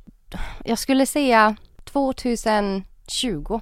Jag 0.64 0.78
skulle 0.78 1.06
säga 1.06 1.56
2020. 1.84 3.60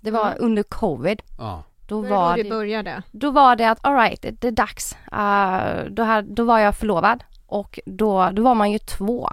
Det 0.00 0.10
var 0.10 0.26
Mm. 0.26 0.36
under 0.40 0.62
covid. 0.62 1.22
Ja. 1.38 1.62
Då 1.86 2.00
Var 2.00 2.08
var 2.08 2.36
det 2.36 2.42
då 2.42 2.48
det, 2.48 2.54
började? 2.54 3.02
då 3.10 3.30
var 3.30 3.56
det 3.56 3.70
att 3.70 3.78
alright, 3.82 4.22
det, 4.22 4.30
det 4.30 4.48
är 4.48 4.52
dags. 4.52 4.96
Uh, 5.12 5.90
då, 5.92 6.22
då 6.34 6.44
var 6.44 6.58
jag 6.58 6.76
förlovad 6.76 7.24
och 7.46 7.78
då, 7.86 8.30
då 8.32 8.42
var 8.42 8.54
man 8.54 8.70
ju 8.70 8.78
två. 8.78 9.30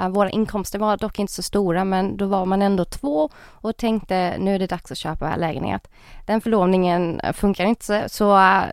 Uh, 0.00 0.08
våra 0.08 0.30
inkomster 0.30 0.78
var 0.78 0.96
dock 0.96 1.18
inte 1.18 1.32
så 1.32 1.42
stora 1.42 1.84
men 1.84 2.16
då 2.16 2.26
var 2.26 2.44
man 2.46 2.62
ändå 2.62 2.84
två 2.84 3.30
och 3.36 3.76
tänkte 3.76 4.36
nu 4.38 4.54
är 4.54 4.58
det 4.58 4.66
dags 4.66 4.92
att 4.92 4.98
köpa 4.98 5.36
lägenhet. 5.36 5.88
Den 6.26 6.40
förlovningen 6.40 7.20
funkar 7.34 7.64
inte 7.64 8.08
så, 8.08 8.38
eh, 8.38 8.64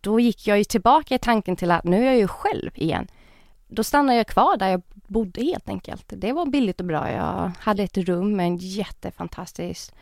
då 0.00 0.20
gick 0.20 0.46
jag 0.46 0.58
ju 0.58 0.64
tillbaka 0.64 1.14
i 1.14 1.18
tanken 1.18 1.56
till 1.56 1.70
att 1.70 1.84
nu 1.84 2.00
är 2.02 2.06
jag 2.06 2.16
ju 2.16 2.28
själv 2.28 2.70
igen. 2.74 3.06
Då 3.68 3.84
stannade 3.84 4.16
jag 4.18 4.26
kvar 4.26 4.56
där 4.56 4.68
jag 4.68 4.82
bodde 4.92 5.42
helt 5.42 5.68
enkelt. 5.68 6.04
Det 6.08 6.32
var 6.32 6.46
billigt 6.46 6.80
och 6.80 6.86
bra. 6.86 7.10
Jag 7.12 7.52
hade 7.60 7.82
ett 7.82 7.96
rum 7.98 8.36
med 8.36 8.46
en 8.46 8.56
jättefantastisk 8.56 9.94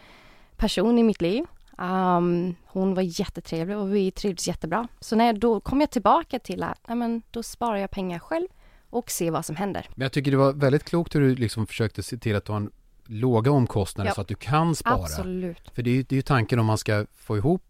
person 0.57 0.99
i 0.99 1.03
mitt 1.03 1.21
liv. 1.21 1.45
Um, 1.79 2.55
hon 2.65 2.95
var 2.95 3.03
jättetrevlig 3.21 3.77
och 3.79 3.95
vi 3.95 4.11
trivdes 4.11 4.49
jättebra. 4.49 4.89
Så 5.01 5.17
när 5.17 5.27
jag, 5.27 5.39
då 5.41 5.61
kom 5.61 5.81
jag 5.81 5.91
tillbaka 5.91 6.39
till 6.39 6.63
att 6.63 6.79
nej 6.89 6.97
men, 6.97 7.23
då 7.31 7.43
sparar 7.43 7.77
jag 7.77 7.91
pengar 7.91 8.19
själv 8.19 8.47
och 8.91 9.11
ser 9.11 9.31
vad 9.31 9.45
som 9.45 9.57
händer. 9.57 9.87
Men 9.95 10.05
jag 10.05 10.13
tycker 10.13 10.31
det 10.31 10.37
var 10.37 10.53
väldigt 10.53 10.85
klokt 10.85 11.15
hur 11.15 11.21
du 11.21 11.35
liksom 11.35 11.67
försökte 11.67 12.03
se 12.03 12.17
till 12.19 12.37
att 12.37 12.45
du 12.45 12.53
har 12.53 12.57
en 12.61 12.71
låga 13.07 13.51
omkostnader 13.51 14.11
Ja. 14.11 14.15
så 14.15 14.21
att 14.21 14.29
du 14.29 14.35
kan 14.35 14.75
spara. 14.75 14.95
Absolut. 14.95 15.71
För 15.75 15.83
det 15.83 15.91
är, 15.91 15.95
ju, 15.95 16.03
det 16.03 16.15
är 16.15 16.17
ju 16.17 16.23
tanken 16.23 16.59
om 16.59 16.67
man 16.67 16.79
ska 16.79 17.07
få 17.15 17.37
ihop 17.37 17.63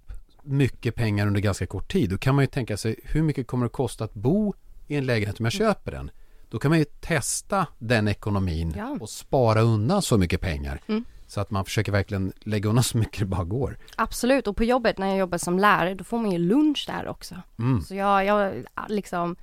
mycket 0.43 0.95
pengar 0.95 1.27
under 1.27 1.41
ganska 1.41 1.67
kort 1.67 1.93
tid. 1.93 2.11
Då 2.11 2.19
kan 2.19 2.35
man 2.35 2.43
ju 2.45 2.47
tänka 2.47 2.77
sig 2.77 2.97
hur 3.05 3.23
mycket 3.23 3.47
kommer 3.47 3.67
det 3.67 3.71
kosta 3.71 4.05
att 4.05 4.15
bo 4.15 4.55
i 4.87 4.97
en 4.97 5.07
lägenhet 5.07 5.39
om 5.41 5.45
jag 5.47 5.53
köper 5.53 5.93
den? 5.93 6.11
Då 6.51 6.59
kan 6.59 6.71
man 6.71 6.79
ju 6.79 6.85
testa 6.85 7.67
den 7.79 8.09
ekonomin 8.09 8.75
Ja. 8.77 8.97
och 9.01 9.11
spara 9.11 9.61
undan 9.61 10.03
så 10.03 10.19
mycket 10.19 10.41
pengar. 10.41 10.81
Mm. 10.89 11.05
Så 11.35 11.41
att 11.41 11.51
man 11.51 11.65
försöker 11.65 11.93
verkligen 11.93 12.33
lägga 12.41 12.69
undan 12.69 12.85
så 12.85 12.99
mycket 12.99 13.19
det 13.19 13.27
bara 13.27 13.45
går. 13.45 13.79
Absolut. 13.97 14.47
Och 14.47 14.57
på 14.57 14.65
jobbet 14.65 14.99
när 14.99 15.07
jag 15.09 15.19
jobbar 15.19 15.39
som 15.39 15.59
lärare, 15.59 15.95
då 15.95 16.05
får 16.05 16.19
man 16.19 16.31
ju 16.31 16.39
lunch 16.39 16.85
där 16.89 17.09
också. 17.09 17.35
Mm. 17.59 17.81
Så 17.81 17.95
jag, 17.95 18.25
jag 18.25 18.65
liksom, 18.89 19.37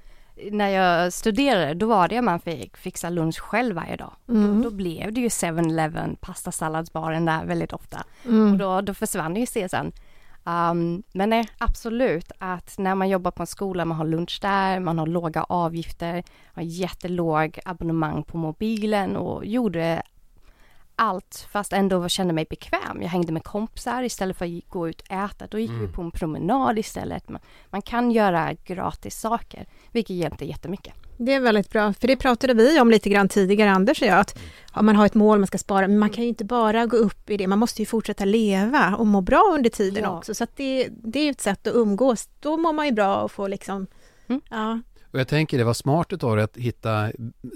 när 0.51 0.69
jag 0.69 1.13
studerade, 1.13 1.73
då 1.73 1.85
var 1.85 2.07
det 2.07 2.17
att 2.17 2.23
man 2.23 2.39
fick 2.39 2.77
fixa 2.77 3.09
lunch 3.09 3.39
själv 3.39 3.75
varje 3.75 3.95
dag. 3.95 4.13
Mm. 4.29 4.61
Då 4.61 4.71
blev 4.71 5.13
det 5.13 5.21
ju 5.21 5.27
7-Eleven, 5.27 6.15
pastasalladsbaren 6.15 7.25
där 7.25 7.45
väldigt 7.45 7.73
ofta. 7.73 8.03
Och 8.23 8.29
Mm. 8.29 8.57
då, 8.57 8.81
då 8.81 8.93
försvann 8.93 9.35
ju 9.35 9.45
det 9.53 9.69
sen. 9.69 9.91
Um, 10.43 11.03
men 11.13 11.29
nej, 11.29 11.47
absolut 11.57 12.31
att 12.39 12.77
när 12.77 12.95
man 12.95 13.09
jobbar 13.09 13.31
på 13.31 13.43
en 13.43 13.47
skola, 13.47 13.85
man 13.85 13.97
har 13.97 14.05
lunch 14.05 14.39
där, 14.41 14.79
man 14.79 14.99
har 14.99 15.07
låga 15.07 15.43
avgifter, 15.43 16.23
har 16.53 16.61
jättelåg 16.63 17.59
abonnemang 17.65 18.23
på 18.23 18.37
mobilen 18.37 19.15
och 19.17 19.45
gjorde 19.45 20.01
allt 21.01 21.47
fast 21.51 21.73
ändå 21.73 22.09
kände 22.09 22.33
mig 22.33 22.45
bekväm. 22.49 23.01
Jag 23.01 23.09
hängde 23.09 23.31
med 23.31 23.43
kompisar 23.43 24.03
istället 24.03 24.37
för 24.37 24.45
att 24.45 24.69
gå 24.69 24.89
ut 24.89 25.01
och 25.01 25.11
äta. 25.11 25.47
Då 25.47 25.59
gick 25.59 25.71
vi 25.71 25.75
Mm. 25.75 25.91
på 25.93 26.01
en 26.01 26.11
promenad 26.11 26.79
istället. 26.79 27.29
Man, 27.29 27.41
man 27.69 27.81
kan 27.81 28.11
göra 28.11 28.53
gratis 28.65 29.19
saker, 29.19 29.65
vilket 29.91 30.15
hjälpte 30.15 30.45
jättemycket. 30.45 30.93
Det 31.17 31.33
är 31.33 31.39
väldigt 31.39 31.69
bra, 31.69 31.93
för 31.93 32.07
det 32.07 32.15
pratade 32.15 32.53
vi 32.53 32.79
om 32.79 32.91
lite 32.91 33.09
grann 33.09 33.27
tidigare, 33.29 33.71
Anders 33.71 34.01
och 34.01 34.07
jag, 34.07 34.19
att 34.19 34.39
ja, 34.75 34.81
man 34.81 34.95
har 34.95 35.05
ett 35.05 35.13
mål 35.13 35.39
man 35.39 35.47
ska 35.47 35.57
spara, 35.57 35.87
men 35.87 35.99
man 35.99 36.09
kan 36.09 36.23
ju 36.23 36.29
inte 36.29 36.45
bara 36.45 36.85
gå 36.85 36.97
upp 36.97 37.29
i 37.29 37.37
det, 37.37 37.47
man 37.47 37.59
måste 37.59 37.81
ju 37.81 37.85
fortsätta 37.85 38.25
leva 38.25 38.95
och 38.95 39.07
må 39.07 39.21
bra 39.21 39.51
under 39.55 39.69
tiden 39.69 40.03
Ja. 40.03 40.17
också, 40.17 40.33
så 40.35 40.43
att 40.43 40.55
det, 40.57 40.87
det 40.91 41.19
är 41.19 41.23
ju 41.23 41.29
ett 41.31 41.41
sätt 41.41 41.67
att 41.67 41.75
umgås, 41.75 42.29
då 42.39 42.57
mår 42.57 42.73
man 42.73 42.85
ju 42.85 42.91
bra 42.91 43.15
och 43.21 43.31
får 43.31 43.49
liksom, 43.49 43.87
Mm. 44.27 44.41
ja, 44.49 44.79
Och 45.11 45.19
jag 45.19 45.27
tänker 45.27 45.57
det 45.57 45.63
var 45.63 45.73
smart 45.73 46.13
utav 46.13 46.35
dig 46.35 46.43
att 46.45 46.57
hitta 46.57 47.11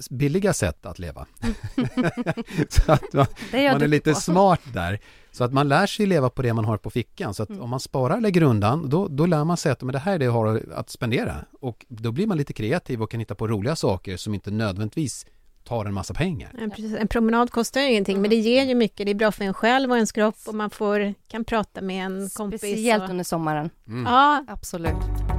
billiga 0.10 0.54
sätt 0.54 0.86
att 0.86 1.00
leva. 1.00 1.26
så 2.70 2.92
att 2.92 3.14
man, 3.14 3.26
Det 3.52 3.66
är 3.66 3.72
man 3.74 3.82
är 3.82 3.88
lite 3.88 4.14
på. 4.14 4.20
smart 4.20 4.62
där. 4.74 5.00
Så 5.32 5.44
att 5.44 5.54
man 5.54 5.68
lär 5.68 5.86
sig 5.88 6.06
leva 6.06 6.30
på 6.30 6.42
det 6.42 6.54
man 6.54 6.66
har 6.66 6.78
på 6.78 6.90
fickan. 6.90 7.34
Så 7.34 7.44
att 7.44 7.50
Mm. 7.50 7.62
om 7.62 7.70
man 7.70 7.80
sparar 7.80 8.22
lägger 8.22 8.44
undan, 8.44 8.90
då, 8.90 9.08
då 9.08 9.26
lär 9.26 9.44
man 9.44 9.58
sig 9.58 9.72
att 9.72 9.82
men 9.84 9.94
det 9.94 10.00
här 10.00 10.14
är 10.14 10.20
det 10.20 10.26
jag 10.26 10.32
har 10.32 10.62
att 10.76 10.90
spendera. 10.90 11.36
Och 11.62 11.86
då 11.90 12.12
blir 12.12 12.28
man 12.28 12.38
lite 12.38 12.54
kreativ 12.54 13.02
och 13.02 13.12
kan 13.12 13.20
hitta 13.20 13.36
på 13.36 13.48
roliga 13.48 13.76
saker 13.76 14.18
som 14.18 14.34
inte 14.34 14.52
nödvändigtvis 14.52 15.26
tar 15.64 15.86
en 15.86 15.94
massa 15.94 16.14
pengar. 16.14 16.52
en, 16.60 16.70
precis, 16.72 16.96
en 16.96 17.08
promenad 17.08 17.52
kostar 17.52 17.82
ju 17.82 17.88
ingenting, 17.90 18.22
men 18.22 18.30
det 18.30 18.36
ger 18.36 18.64
ju 18.66 18.76
mycket, 18.76 19.06
det 19.06 19.12
är 19.12 19.16
bra 19.16 19.32
för 19.32 19.44
en 19.44 19.54
själv 19.54 19.90
och 19.92 19.96
ens 19.98 20.12
kropp 20.12 20.36
och 20.48 20.56
man 20.56 20.70
får, 20.70 21.14
kan 21.28 21.46
prata 21.46 21.82
med 21.82 22.06
en 22.06 22.30
kompis. 22.30 22.62
Speciellt 22.62 23.04
och, 23.04 23.10
under 23.10 23.24
sommaren. 23.24 23.70
Mm. 23.88 24.04
Ja, 24.06 24.46
Absolut. 24.48 25.35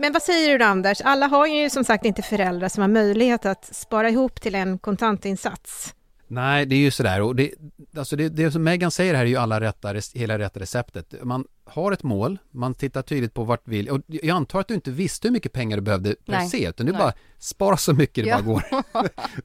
Men 0.00 0.12
vad 0.12 0.22
säger 0.22 0.52
du 0.52 0.58
då, 0.58 0.64
Anders? 0.64 1.00
Alla 1.00 1.26
har 1.26 1.46
ju 1.46 1.70
som 1.70 1.84
sagt 1.84 2.04
inte 2.04 2.22
föräldrar 2.22 2.68
som 2.68 2.80
har 2.80 2.88
möjlighet 2.88 3.46
att 3.46 3.74
spara 3.74 4.10
ihop 4.10 4.40
till 4.40 4.54
en 4.54 4.78
kontantinsats. 4.78 5.94
Nej, 6.26 6.66
det 6.66 6.74
är 6.74 6.80
ju 6.80 6.90
sådär. 6.90 7.22
Och 7.22 7.36
det, 7.36 7.50
alltså 7.96 8.16
det, 8.16 8.28
det 8.28 8.50
som 8.50 8.62
Megan 8.62 8.90
säger 8.90 9.14
här 9.14 9.22
är 9.22 9.26
ju 9.28 9.36
alla 9.36 9.60
rätta, 9.60 9.94
hela 10.14 10.38
rätta 10.38 10.60
receptet. 10.60 11.14
Man 11.22 11.44
har 11.64 11.92
ett 11.92 12.02
mål, 12.02 12.38
man 12.50 12.74
tittar 12.74 13.02
tydligt 13.02 13.34
på 13.34 13.44
vart 13.44 13.68
vill. 13.68 13.90
Och 13.90 14.00
jag 14.06 14.36
antar 14.36 14.60
att 14.60 14.68
du 14.68 14.74
inte 14.74 14.90
visste 14.90 15.28
hur 15.28 15.32
mycket 15.32 15.52
pengar 15.52 15.76
du 15.76 15.82
behövde 15.82 16.14
per 16.26 16.40
se, 16.40 16.68
utan 16.68 16.86
du 16.86 16.92
Nej. 16.92 16.98
bara 16.98 17.12
spara 17.38 17.76
så 17.76 17.92
mycket 17.92 18.24
det 18.24 18.30
Ja. 18.30 18.42
bara 18.42 18.42
går. 18.42 18.62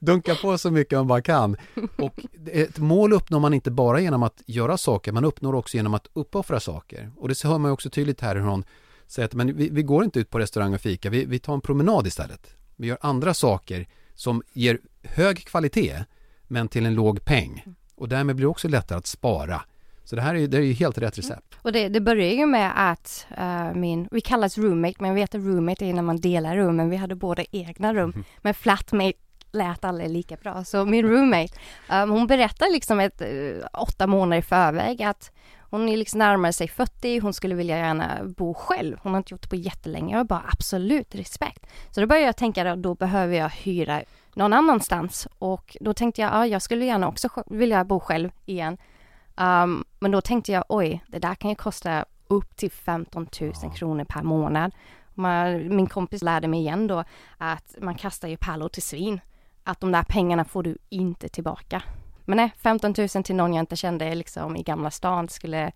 Dunka 0.00 0.34
på 0.34 0.58
så 0.58 0.70
mycket 0.70 0.98
man 0.98 1.06
bara 1.06 1.22
kan. 1.22 1.56
Och 1.98 2.20
ett 2.52 2.78
mål 2.78 3.12
uppnår 3.12 3.40
man 3.40 3.54
inte 3.54 3.70
bara 3.70 4.00
genom 4.00 4.22
att 4.22 4.42
göra 4.46 4.76
saker, 4.76 5.12
man 5.12 5.24
uppnår 5.24 5.54
också 5.54 5.76
genom 5.76 5.94
att 5.94 6.06
uppoffra 6.12 6.60
saker. 6.60 7.10
Och 7.16 7.28
det 7.28 7.42
hör 7.44 7.58
man 7.58 7.68
ju 7.68 7.72
också 7.72 7.90
tydligt 7.90 8.20
här 8.20 8.36
hur 8.36 8.42
hon 8.42 8.64
säger 9.06 9.26
att 9.26 9.34
men 9.34 9.56
vi, 9.56 9.68
vi 9.68 9.82
går 9.82 10.04
inte 10.04 10.20
ut 10.20 10.30
på 10.30 10.38
restaurang 10.38 10.74
och 10.74 10.80
fika, 10.80 11.10
vi, 11.10 11.24
vi 11.24 11.38
tar 11.38 11.54
en 11.54 11.60
promenad 11.60 12.06
istället. 12.06 12.56
Vi 12.76 12.86
gör 12.86 12.98
andra 13.00 13.34
saker 13.34 13.88
som 14.14 14.42
ger 14.52 14.78
hög 15.02 15.46
kvalitet 15.46 16.04
men 16.42 16.68
till 16.68 16.86
en 16.86 16.94
låg 16.94 17.24
peng. 17.24 17.64
Och 17.94 18.08
därmed 18.08 18.36
blir 18.36 18.44
det 18.44 18.50
också 18.50 18.68
lättare 18.68 18.98
att 18.98 19.06
spara. 19.06 19.62
Så 20.04 20.16
det 20.16 20.22
här 20.22 20.34
är, 20.34 20.48
det 20.48 20.56
är 20.56 20.60
ju 20.60 20.72
helt 20.72 20.98
rätt 20.98 21.18
recept. 21.18 21.58
Och 21.62 21.72
det, 21.72 21.88
det 21.88 22.00
började 22.00 22.34
ju 22.34 22.46
med 22.46 22.90
att 22.90 23.26
uh, 23.38 23.74
min, 23.74 24.08
vi 24.10 24.20
kallas 24.20 24.58
roommate, 24.58 24.94
men 24.98 25.14
vi 25.14 25.20
vet 25.20 25.34
att 25.34 25.40
roommate 25.40 25.86
är 25.86 25.92
när 25.92 26.02
man 26.02 26.20
delar 26.20 26.56
rum, 26.56 26.76
men 26.76 26.90
vi 26.90 26.96
hade 26.96 27.14
båda 27.14 27.44
egna 27.50 27.94
rum. 27.94 28.10
Mm. 28.10 28.24
Men 28.42 28.54
flatmate 28.54 29.18
lät 29.52 29.84
aldrig 29.84 30.10
lika 30.10 30.36
bra. 30.36 30.64
Så 30.64 30.84
min 30.84 31.06
roommate, 31.06 31.52
um, 31.92 32.10
hon 32.10 32.26
berättade 32.26 32.72
liksom 32.72 33.00
ett, 33.00 33.22
uh, 33.22 33.66
åtta 33.72 34.06
månader 34.06 34.38
i 34.38 34.42
förväg 34.42 35.02
att 35.02 35.30
hon 35.70 35.88
är 35.88 35.96
liksom 35.96 36.18
närmare 36.18 36.52
sig 36.52 36.68
40, 36.68 37.18
hon 37.20 37.32
skulle 37.32 37.54
vilja 37.54 37.78
gärna 37.78 38.24
bo 38.24 38.54
själv. 38.54 38.96
Hon 39.02 39.12
har 39.12 39.18
inte 39.18 39.34
gjort 39.34 39.42
det 39.42 39.48
på 39.48 39.56
jättelänge. 39.56 40.16
Jag 40.16 40.26
bara 40.26 40.44
absolut 40.52 41.14
respekt. 41.14 41.66
Så 41.90 42.00
då 42.00 42.06
började 42.06 42.26
jag 42.26 42.36
tänka 42.36 42.72
att 42.72 42.82
då 42.82 42.94
behöver 42.94 43.36
jag 43.36 43.48
hyra 43.48 44.02
någon 44.34 44.52
annanstans 44.52 45.28
och 45.38 45.76
då 45.80 45.94
tänkte 45.94 46.20
jag, 46.20 46.32
ja, 46.32 46.46
jag 46.46 46.62
skulle 46.62 46.84
gärna 46.84 47.08
också 47.08 47.28
vilja 47.46 47.84
bo 47.84 48.00
själv 48.00 48.30
igen. 48.44 48.78
Um, 49.36 49.84
men 49.98 50.10
då 50.10 50.20
tänkte 50.20 50.52
jag, 50.52 50.64
oj, 50.68 51.04
det 51.08 51.18
där 51.18 51.34
kan 51.34 51.50
ju 51.50 51.56
kosta 51.56 52.04
upp 52.26 52.56
till 52.56 52.70
15 52.70 53.28
000 53.40 53.52
ja. 53.62 53.70
kronor 53.70 54.04
per 54.04 54.22
månad. 54.22 54.74
Man, 55.14 55.76
min 55.76 55.86
kompis 55.86 56.22
lärde 56.22 56.48
mig 56.48 56.60
igen 56.60 56.86
då 56.86 57.04
att 57.38 57.74
man 57.80 57.94
kastar 57.94 58.28
ju 58.28 58.36
pärlor 58.36 58.68
till 58.68 58.82
svin. 58.82 59.20
Att 59.64 59.80
de 59.80 59.92
där 59.92 60.02
pengarna 60.02 60.44
får 60.44 60.62
du 60.62 60.78
inte 60.88 61.28
tillbaka. 61.28 61.82
Men 62.26 62.36
nej, 62.36 62.52
15 62.62 62.94
000 62.98 63.08
till 63.08 63.34
någon 63.34 63.54
jag 63.54 63.62
inte 63.62 63.76
kände 63.76 64.14
liksom 64.14 64.56
i 64.56 64.62
Gamla 64.62 64.90
stan 64.90 65.28
skulle 65.28 65.72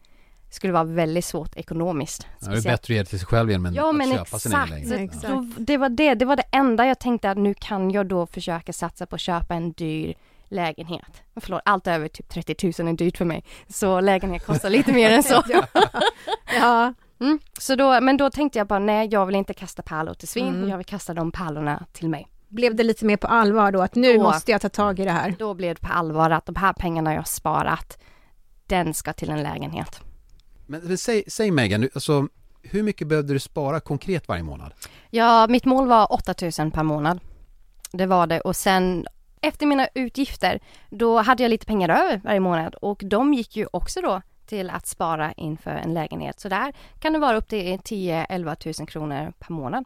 skulle 0.51 0.73
vara 0.73 0.85
väldigt 0.85 1.25
svårt 1.25 1.57
ekonomiskt. 1.57 2.27
Ja, 2.41 2.49
det 2.49 2.57
är 2.59 2.63
bättre 2.63 2.75
att 2.75 2.89
ge 2.89 2.99
det 2.99 3.05
till 3.05 3.19
sig 3.19 3.27
själv 3.27 3.51
igen 3.51 3.63
men 3.63 3.75
ja, 3.75 3.91
att 3.91 3.97
men 3.97 4.11
köpa 4.11 4.23
exakt, 4.23 4.43
sin 4.43 4.53
egen 4.53 4.69
lägenhet. 4.69 5.01
Exakt. 5.01 5.27
Så 5.27 5.47
det 5.59 5.77
var 5.77 5.89
det, 5.89 6.15
det 6.15 6.25
var 6.25 6.37
det 6.37 6.45
enda 6.53 6.87
jag 6.87 6.99
tänkte 6.99 7.31
att 7.31 7.39
nu 7.39 7.55
kan 7.55 7.91
jag 7.91 8.07
då 8.07 8.27
försöka 8.27 8.73
satsa 8.73 9.07
på 9.07 9.15
att 9.15 9.21
köpa 9.21 9.55
en 9.55 9.73
dyr 9.73 10.15
lägenhet. 10.49 11.23
Förlåt, 11.37 11.63
allt 11.65 11.87
över 11.87 12.09
typ 12.09 12.29
30 12.29 12.83
000 12.83 12.89
är 12.89 12.97
dyrt 12.97 13.19
för 13.19 13.25
mig. 13.25 13.45
Så 13.69 14.01
lägenhet 14.01 14.47
kostar 14.47 14.71
lite 14.71 14.93
mer 14.93 15.11
än 15.11 15.23
så. 15.23 15.43
ja. 16.61 16.95
Mm. 17.21 17.39
Så 17.59 17.75
då, 17.75 18.01
men 18.01 18.17
då 18.17 18.31
tänkte 18.31 18.59
jag 18.59 18.67
bara, 18.67 18.79
nej 18.79 19.09
jag 19.13 19.27
vill 19.27 19.37
inte 19.37 19.55
kasta 19.55 19.83
pärlor 19.83 20.15
till 20.15 20.29
svin, 20.29 20.49
mm. 20.49 20.69
jag 20.69 20.77
vill 20.77 20.87
kasta 20.87 21.15
de 21.15 21.33
pärlorna 21.33 21.87
till 21.93 22.09
mig. 22.09 22.29
Blev 22.51 22.75
det 22.75 22.83
lite 22.83 23.05
mer 23.05 23.17
på 23.17 23.27
allvar 23.27 23.73
då, 23.73 23.83
att 23.83 23.95
nu 23.95 24.17
då, 24.17 24.23
måste 24.23 24.53
jag 24.53 24.61
ta 24.61 24.69
tag 24.69 25.01
i 25.01 25.05
det 25.05 25.11
här? 25.11 25.35
Då 25.39 25.55
blev 25.55 25.75
det 25.75 25.81
på 25.81 25.93
allvar 25.93 26.31
att 26.31 26.47
de 26.47 26.57
här 26.57 26.73
pengarna 26.73 27.15
jag 27.15 27.29
sparat, 27.29 27.99
den 28.67 28.95
ska 28.95 29.13
till 29.13 29.31
en 29.31 29.43
lägenhet. 29.43 30.01
Men, 30.67 30.81
men 30.81 30.99
säg, 30.99 31.25
säg 31.27 31.51
Megan, 31.51 31.89
alltså, 31.95 32.29
hur 32.63 32.83
mycket 32.83 33.09
behövde 33.09 33.33
du 33.33 33.39
spara 33.39 33.81
konkret 33.81 34.29
varje 34.29 34.43
månad? 34.43 34.73
Ja, 35.11 35.47
mitt 35.47 35.65
mål 35.65 35.89
var 35.89 36.13
8000 36.13 36.71
per 36.71 36.83
månad. 36.83 37.21
Det 37.93 38.07
var 38.07 38.27
det 38.27 38.41
och 38.41 38.57
sen 38.57 39.07
efter 39.41 39.67
mina 39.67 39.89
utgifter, 39.95 40.61
då 40.91 41.19
hade 41.19 41.43
jag 41.43 41.51
lite 41.51 41.67
pengar 41.67 41.89
över 41.89 42.21
varje 42.25 42.41
månad 42.41 42.75
och 42.75 43.03
de 43.05 43.35
gick 43.35 43.57
ju 43.57 43.67
också 43.73 44.01
då 44.01 44.23
till 44.47 44.71
att 44.71 44.87
spara 44.87 45.33
inför 45.33 45.71
en 45.71 45.95
lägenhet. 45.95 46.41
Så 46.41 46.49
där 46.49 46.73
kan 46.99 47.13
det 47.13 47.19
vara 47.19 47.37
upp 47.37 47.49
till 47.49 47.79
10-11 47.79 48.81
000 48.81 48.89
kronor 48.89 49.33
per 49.39 49.53
månad. 49.53 49.85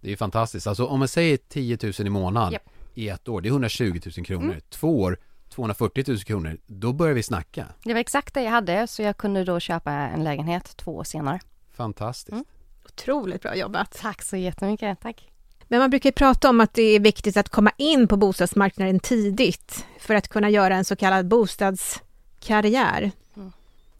Det 0.00 0.12
är 0.12 0.16
fantastiskt. 0.16 0.66
Alltså 0.66 0.86
om 0.86 0.98
man 0.98 1.08
säger 1.08 1.36
10 1.36 1.78
000 1.82 1.92
i 1.98 2.10
månaden 2.10 2.52
yep. 2.52 2.62
i 2.94 3.08
ett 3.08 3.28
år, 3.28 3.40
det 3.40 3.48
är 3.48 3.50
120 3.50 4.00
000 4.16 4.26
kronor. 4.26 4.44
Mm. 4.44 4.60
Två 4.70 5.00
år, 5.00 5.18
240 5.48 6.04
000 6.08 6.18
kronor. 6.18 6.58
Då 6.66 6.92
börjar 6.92 7.14
vi 7.14 7.22
snacka. 7.22 7.66
Det 7.82 7.92
var 7.92 8.00
exakt 8.00 8.34
det 8.34 8.42
jag 8.42 8.50
hade, 8.50 8.86
så 8.86 9.02
jag 9.02 9.16
kunde 9.16 9.44
då 9.44 9.60
köpa 9.60 9.92
en 9.92 10.24
lägenhet 10.24 10.76
två 10.76 10.96
år 10.96 11.04
senare. 11.04 11.40
Fantastiskt. 11.76 12.32
Mm. 12.32 12.44
Otroligt 12.84 13.42
bra 13.42 13.56
jobbat. 13.56 13.98
Tack 14.00 14.22
så 14.22 14.36
jättemycket. 14.36 15.00
Tack. 15.00 15.30
Men 15.68 15.78
man 15.80 15.90
brukar 15.90 16.08
ju 16.08 16.12
prata 16.12 16.50
om 16.50 16.60
att 16.60 16.74
det 16.74 16.82
är 16.82 17.00
viktigt 17.00 17.36
att 17.36 17.48
komma 17.48 17.70
in 17.76 18.08
på 18.08 18.16
bostadsmarknaden 18.16 19.00
tidigt 19.00 19.86
för 20.00 20.14
att 20.14 20.28
kunna 20.28 20.50
göra 20.50 20.76
en 20.76 20.84
så 20.84 20.96
kallad 20.96 21.28
bostadskarriär. 21.28 23.10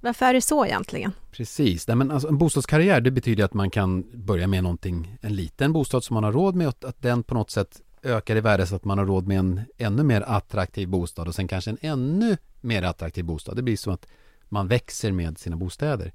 Varför 0.01 0.27
är 0.27 0.35
det 0.35 0.43
så 0.43 0.67
egentligen? 0.67 1.13
Precis, 1.31 1.89
Nej, 1.89 1.97
men 1.97 2.11
alltså, 2.11 2.29
en 2.29 2.39
bostadskarriär 2.39 3.01
det 3.01 3.11
betyder 3.11 3.45
att 3.45 3.55
man 3.55 3.71
kan 3.71 4.05
börja 4.15 4.47
med 4.47 4.63
någonting, 4.63 5.19
en 5.21 5.37
liten 5.37 5.73
bostad 5.73 6.05
som 6.05 6.15
man 6.15 6.25
har 6.25 6.33
råd 6.33 6.55
med 6.55 6.69
och 6.69 6.85
att 6.85 7.03
den 7.03 7.23
på 7.23 7.35
något 7.35 7.51
sätt 7.51 7.81
ökar 8.03 8.37
i 8.37 8.41
värde 8.41 8.67
så 8.67 8.77
att 8.77 8.85
man 8.85 8.99
har 8.99 9.07
råd 9.07 9.27
med 9.27 9.39
en 9.39 9.61
ännu 9.79 10.03
mer 10.03 10.21
attraktiv 10.21 10.89
bostad 10.89 11.29
och 11.29 11.35
sen 11.35 11.49
kanske 11.49 11.71
en 11.71 11.79
ännu 11.81 12.37
mer 12.61 12.83
attraktiv 12.83 13.25
bostad. 13.25 13.57
Det 13.57 13.63
blir 13.63 13.77
som 13.77 13.93
att 13.93 14.07
man 14.49 14.69
växer 14.69 15.13
med 15.13 15.39
sina 15.39 15.57
bostäder. 15.57 16.13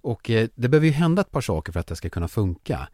Och 0.00 0.30
eh, 0.30 0.48
det 0.54 0.68
behöver 0.68 0.86
ju 0.86 0.92
hända 0.92 1.22
ett 1.22 1.30
par 1.30 1.40
saker 1.40 1.72
för 1.72 1.80
att 1.80 1.86
det 1.86 1.96
ska 1.96 2.10
kunna 2.10 2.28
funka. 2.28 2.88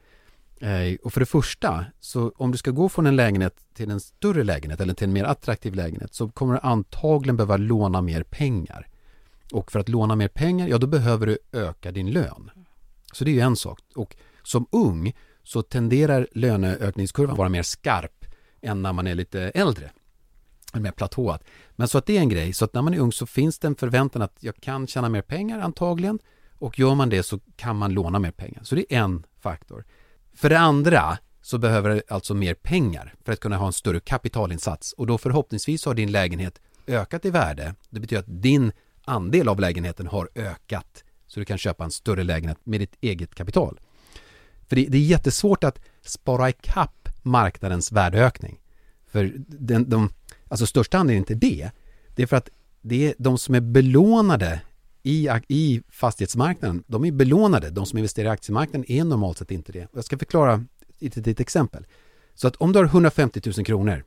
Eh, 0.61 0.97
och 1.02 1.12
för 1.12 1.20
det 1.20 1.26
första, 1.26 1.85
så 2.00 2.32
om 2.37 2.52
du 2.52 2.59
ska 2.59 2.70
gå 2.70 2.88
från 2.88 3.06
en 3.06 3.16
lägenhet 3.16 3.56
till 3.75 3.90
en 3.90 4.00
större 4.00 4.44
lägenhet 4.44 4.80
eller 4.80 4.94
till 4.94 5.04
en 5.04 5.12
mer 5.12 5.25
attraktiv 5.25 5.75
lägenhet 5.75 6.14
så 6.14 6.28
kommer 6.28 6.54
du 6.54 6.61
antagligen 6.62 7.37
behöva 7.37 7.56
låna 7.56 8.00
mer 8.00 8.23
pengar. 8.23 8.87
Och 9.52 9.73
för 9.73 9.80
att 9.80 9.88
låna 9.88 10.16
mer 10.16 10.28
pengar, 10.28 10.69
ja 10.69 10.78
då 10.78 10.87
behöver 10.87 11.26
du 11.26 11.38
öka 11.52 11.92
din 11.92 12.11
lön. 12.11 12.50
Så 13.12 13.25
det 13.25 13.30
är 13.30 13.35
ju 13.35 13.40
en 13.40 13.57
sak. 13.57 13.80
Och 13.95 14.16
som 14.42 14.66
ung 14.73 15.12
så 15.42 15.62
tenderar 15.62 16.28
löneökningskurvan 16.33 17.37
vara 17.37 17.49
mer 17.49 17.62
skarp 17.62 18.25
än 18.61 18.83
när 18.83 18.92
man 18.92 19.07
är 19.07 19.14
lite 19.14 19.40
äldre. 19.40 19.90
Mer 20.75 20.90
platåat. 20.90 21.45
Men 21.71 21.88
så 21.88 21.99
att 21.99 22.07
det 22.07 22.16
är 22.16 22.21
en 22.21 22.28
grej. 22.28 22.52
Så 22.52 22.64
att 22.64 22.75
när 22.75 22.83
man 22.83 22.95
är 22.95 22.99
ung 22.99 23.12
så 23.12 23.26
finns 23.26 23.59
det 23.59 23.66
en 23.66 23.75
förväntan 23.75 24.23
att 24.23 24.37
jag 24.40 24.57
kan 24.57 24.87
tjäna 24.87 25.09
mer 25.09 25.23
pengar 25.23 25.61
antagligen. 25.61 26.19
Och 26.59 26.78
gör 26.78 26.95
man 26.95 27.09
det 27.09 27.23
så 27.23 27.38
kan 27.57 27.76
man 27.76 27.92
låna 27.92 28.19
mer 28.19 28.30
pengar. 28.30 28.62
Så 28.64 28.75
det 28.75 28.95
är 28.95 28.99
en 28.99 29.26
faktor. 29.38 29.85
För 30.35 30.49
det 30.50 30.59
andra 30.59 31.19
så 31.42 31.59
behöver 31.59 31.90
du 31.90 32.02
alltså 32.09 32.35
mer 32.35 32.54
pengar 32.54 33.14
för 33.25 33.33
att 33.33 33.40
kunna 33.40 33.57
ha 33.57 33.66
en 33.66 33.73
större 33.73 34.00
kapitalinsats 34.00 34.92
och 34.92 35.07
då 35.07 35.19
förhoppningsvis 35.19 35.85
har 35.85 35.95
din 35.95 36.12
lägenhet 36.12 36.61
ökat 36.87 37.25
i 37.25 37.30
värde. 37.30 37.75
Det 37.90 38.00
betyder 38.00 38.21
att 38.21 38.42
din 38.42 38.73
andel 39.11 39.49
av 39.49 39.61
lägenheten 39.61 40.07
har 40.07 40.29
ökat 40.35 41.05
så 41.26 41.40
du 41.40 41.45
kan 41.45 41.59
köpa 41.59 41.85
en 41.85 41.90
större 41.90 42.23
lägenhet 42.23 42.59
med 42.64 42.81
ditt 42.81 42.97
eget 43.00 43.35
kapital. 43.35 43.81
För 44.69 44.76
det, 44.76 44.87
det 44.88 44.99
är 44.99 45.02
jättesvårt 45.02 45.64
att 45.64 45.79
spara 46.02 46.49
ikapp 46.49 47.09
marknadens 47.23 47.93
värdeökning. 47.93 48.61
För 49.07 49.33
den, 49.47 49.90
de, 49.90 50.12
alltså 50.49 50.67
största 50.67 50.99
anledningen 50.99 51.25
till 51.25 51.38
det, 51.38 51.71
det 52.17 52.23
är 52.23 52.26
för 52.26 52.37
att 52.37 52.49
det 52.81 53.09
är 53.09 53.14
de 53.19 53.38
som 53.38 53.55
är 53.55 53.61
belånade 53.61 54.61
i, 55.02 55.29
i 55.49 55.83
fastighetsmarknaden, 55.88 56.85
de 56.87 57.05
är 57.05 57.12
belånade. 57.12 57.71
De 57.71 57.87
som 57.87 57.99
investerar 57.99 58.26
i 58.26 58.31
aktiemarknaden 58.31 58.90
är 58.90 59.05
normalt 59.05 59.38
sett 59.38 59.50
inte 59.50 59.73
det. 59.73 59.88
Jag 59.95 60.05
ska 60.05 60.19
förklara 60.19 60.64
i 60.99 61.07
ett, 61.07 61.17
ett 61.17 61.40
exempel. 61.40 61.87
Så 62.35 62.49
att 62.49 62.57
om 62.57 62.73
du 62.73 62.79
har 62.79 62.87
150 62.87 63.40
000 63.57 63.67
kronor, 63.67 64.05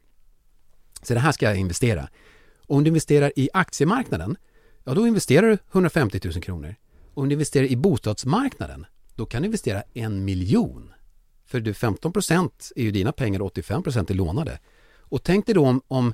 så 1.01 1.13
det 1.13 1.19
här 1.19 1.31
ska 1.31 1.45
jag 1.45 1.57
investera. 1.57 2.09
Om 2.67 2.83
du 2.83 2.87
investerar 2.87 3.31
i 3.35 3.49
aktiemarknaden, 3.53 4.37
ja 4.83 4.93
då 4.93 5.07
investerar 5.07 5.47
du 5.47 5.57
150 5.71 6.19
000 6.23 6.33
kronor. 6.33 6.75
Om 7.13 7.29
du 7.29 7.33
investerar 7.33 7.65
i 7.65 7.75
bostadsmarknaden, 7.75 8.85
då 9.15 9.25
kan 9.25 9.41
du 9.41 9.45
investera 9.45 9.83
en 9.93 10.25
miljon. 10.25 10.93
För 11.45 11.59
du 11.59 11.73
15 11.73 12.13
procent 12.13 12.71
är 12.75 12.83
ju 12.83 12.91
dina 12.91 13.11
pengar 13.11 13.39
och 13.39 13.45
85 13.45 13.83
procent 13.83 14.09
är 14.09 14.13
lånade. 14.13 14.59
Och 14.99 15.23
tänk 15.23 15.45
dig 15.45 15.55
då 15.55 15.65
om, 15.65 15.81
om 15.87 16.13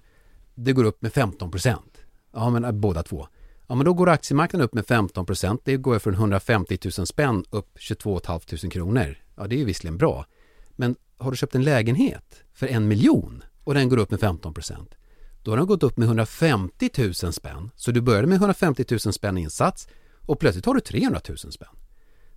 det 0.55 0.73
går 0.73 0.83
upp 0.83 1.01
med 1.01 1.13
15 1.13 1.51
procent. 1.51 1.97
Ja, 2.33 2.49
men 2.49 2.65
äh, 2.65 2.71
båda 2.71 3.03
två. 3.03 3.27
Ja, 3.67 3.75
men 3.75 3.85
då 3.85 3.93
går 3.93 4.09
aktiemarknaden 4.09 4.65
upp 4.65 4.73
med 4.73 4.87
15 4.87 5.25
procent. 5.25 5.61
Det 5.63 5.77
går 5.77 5.99
från 5.99 6.13
150 6.13 6.77
000 6.97 7.07
spänn 7.07 7.45
upp 7.49 7.69
22 7.75 8.19
500 8.25 8.69
kronor. 8.71 9.17
Ja, 9.35 9.47
det 9.47 9.55
är 9.55 9.59
ju 9.59 9.65
visserligen 9.65 9.97
bra. 9.97 10.25
Men 10.71 10.95
har 11.17 11.31
du 11.31 11.37
köpt 11.37 11.55
en 11.55 11.63
lägenhet 11.63 12.43
för 12.53 12.67
en 12.67 12.87
miljon 12.87 13.43
och 13.63 13.73
den 13.73 13.89
går 13.89 13.97
upp 13.97 14.11
med 14.11 14.19
15 14.19 14.53
procent. 14.53 14.95
Då 15.43 15.51
har 15.51 15.57
den 15.57 15.67
gått 15.67 15.83
upp 15.83 15.97
med 15.97 16.05
150 16.05 16.89
000 16.97 17.13
spänn. 17.13 17.71
Så 17.75 17.91
du 17.91 18.01
började 18.01 18.27
med 18.27 18.35
150 18.35 18.85
000 18.89 18.99
spänn 18.99 19.37
insats 19.37 19.87
och 20.25 20.39
plötsligt 20.39 20.65
har 20.65 20.73
du 20.73 20.79
300 20.79 21.21
000 21.29 21.37
spänn. 21.37 21.75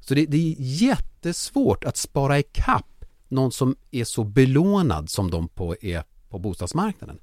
Så 0.01 0.15
det, 0.15 0.27
det 0.27 0.37
är 0.37 0.55
jättesvårt 0.59 1.85
att 1.85 1.97
spara 1.97 2.39
i 2.39 2.43
kapp 2.43 3.05
någon 3.29 3.53
som 3.53 3.77
är 3.91 4.05
så 4.05 4.25
belånad 4.25 5.11
som 5.11 5.31
de 5.31 5.49
på, 5.49 5.77
är 5.81 6.05
på 6.29 6.39
bostadsmarknaden. 6.39 7.19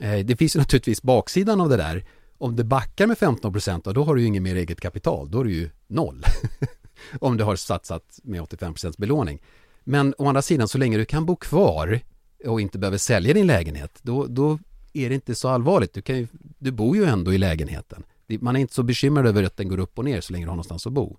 Eh, 0.00 0.18
det 0.26 0.36
finns 0.36 0.56
ju 0.56 0.60
naturligtvis 0.60 1.02
baksidan 1.02 1.60
av 1.60 1.68
det 1.68 1.76
där 1.76 2.04
om 2.38 2.56
det 2.56 2.64
backar 2.64 3.06
med 3.06 3.18
15 3.18 3.52
procent, 3.52 3.84
då 3.84 4.04
har 4.04 4.14
du 4.14 4.20
ju 4.20 4.26
inget 4.26 4.42
mer 4.42 4.56
eget 4.56 4.80
kapital. 4.80 5.30
Då 5.30 5.40
är 5.40 5.44
det 5.44 5.50
ju 5.50 5.70
noll. 5.86 6.24
om 7.20 7.36
du 7.36 7.44
har 7.44 7.56
satsat 7.56 8.20
med 8.22 8.42
85 8.42 8.72
procents 8.72 8.98
belåning. 8.98 9.42
Men 9.84 10.14
å 10.18 10.28
andra 10.28 10.42
sidan, 10.42 10.68
så 10.68 10.78
länge 10.78 10.96
du 10.98 11.04
kan 11.04 11.26
bo 11.26 11.36
kvar 11.36 12.00
och 12.44 12.60
inte 12.60 12.78
behöver 12.78 12.98
sälja 12.98 13.34
din 13.34 13.46
lägenhet, 13.46 13.98
då, 14.02 14.26
då 14.26 14.58
är 14.96 15.08
det 15.08 15.14
inte 15.14 15.34
så 15.34 15.48
allvarligt. 15.48 15.92
Du, 15.92 16.02
kan 16.02 16.16
ju, 16.16 16.26
du 16.58 16.72
bor 16.72 16.96
ju 16.96 17.04
ändå 17.04 17.32
i 17.32 17.38
lägenheten. 17.38 18.02
Man 18.40 18.56
är 18.56 18.60
inte 18.60 18.74
så 18.74 18.82
bekymrad 18.82 19.26
över 19.26 19.42
att 19.42 19.56
den 19.56 19.68
går 19.68 19.78
upp 19.78 19.98
och 19.98 20.04
ner 20.04 20.20
så 20.20 20.32
länge 20.32 20.44
du 20.44 20.48
har 20.48 20.56
någonstans 20.56 20.86
att 20.86 20.92
bo. 20.92 21.16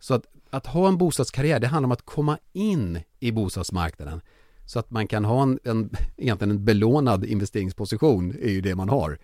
Så 0.00 0.14
att, 0.14 0.26
att 0.50 0.66
ha 0.66 0.88
en 0.88 0.98
bostadskarriär, 0.98 1.60
det 1.60 1.66
handlar 1.66 1.86
om 1.86 1.92
att 1.92 2.04
komma 2.04 2.38
in 2.52 2.98
i 3.20 3.32
bostadsmarknaden. 3.32 4.20
Så 4.66 4.78
att 4.78 4.90
man 4.90 5.06
kan 5.06 5.24
ha 5.24 5.42
en, 5.42 5.58
en, 5.64 5.90
egentligen 6.16 6.50
en 6.50 6.64
belånad 6.64 7.24
investeringsposition, 7.24 8.30
är 8.30 8.50
ju 8.50 8.60
det 8.60 8.74
man 8.74 8.88
har. 8.88 9.18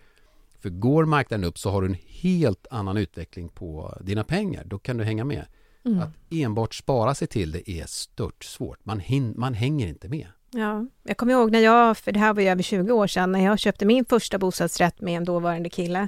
För 0.59 0.69
går 0.69 1.05
marknaden 1.05 1.43
upp 1.43 1.57
så 1.57 1.69
har 1.69 1.81
du 1.81 1.87
en 1.87 1.97
helt 2.07 2.67
annan 2.71 2.97
utveckling 2.97 3.49
på 3.49 3.97
dina 4.01 4.23
pengar. 4.23 4.63
Då 4.65 4.79
kan 4.79 4.97
du 4.97 5.03
hänga 5.03 5.25
med. 5.25 5.45
Mm. 5.85 5.99
Att 5.99 6.09
enbart 6.29 6.73
spara 6.73 7.15
sig 7.15 7.27
till 7.27 7.51
det 7.51 7.71
är 7.71 7.85
stört 7.85 8.43
svårt. 8.43 8.85
Man, 8.85 8.99
hin- 9.01 9.33
man 9.37 9.53
hänger 9.53 9.87
inte 9.87 10.09
med. 10.09 10.27
Ja, 10.57 10.85
jag 11.03 11.17
kommer 11.17 11.33
ihåg 11.33 11.51
när 11.51 11.59
jag, 11.59 11.97
för 11.97 12.11
det 12.11 12.19
här 12.19 12.33
var 12.33 12.41
ju 12.41 12.49
över 12.49 12.63
20 12.63 12.93
år 12.93 13.07
sedan, 13.07 13.31
när 13.31 13.45
jag 13.45 13.59
köpte 13.59 13.85
min 13.85 14.05
första 14.05 14.37
bostadsrätt 14.37 15.01
med 15.01 15.17
en 15.17 15.25
dåvarande 15.25 15.69
kille. 15.69 16.07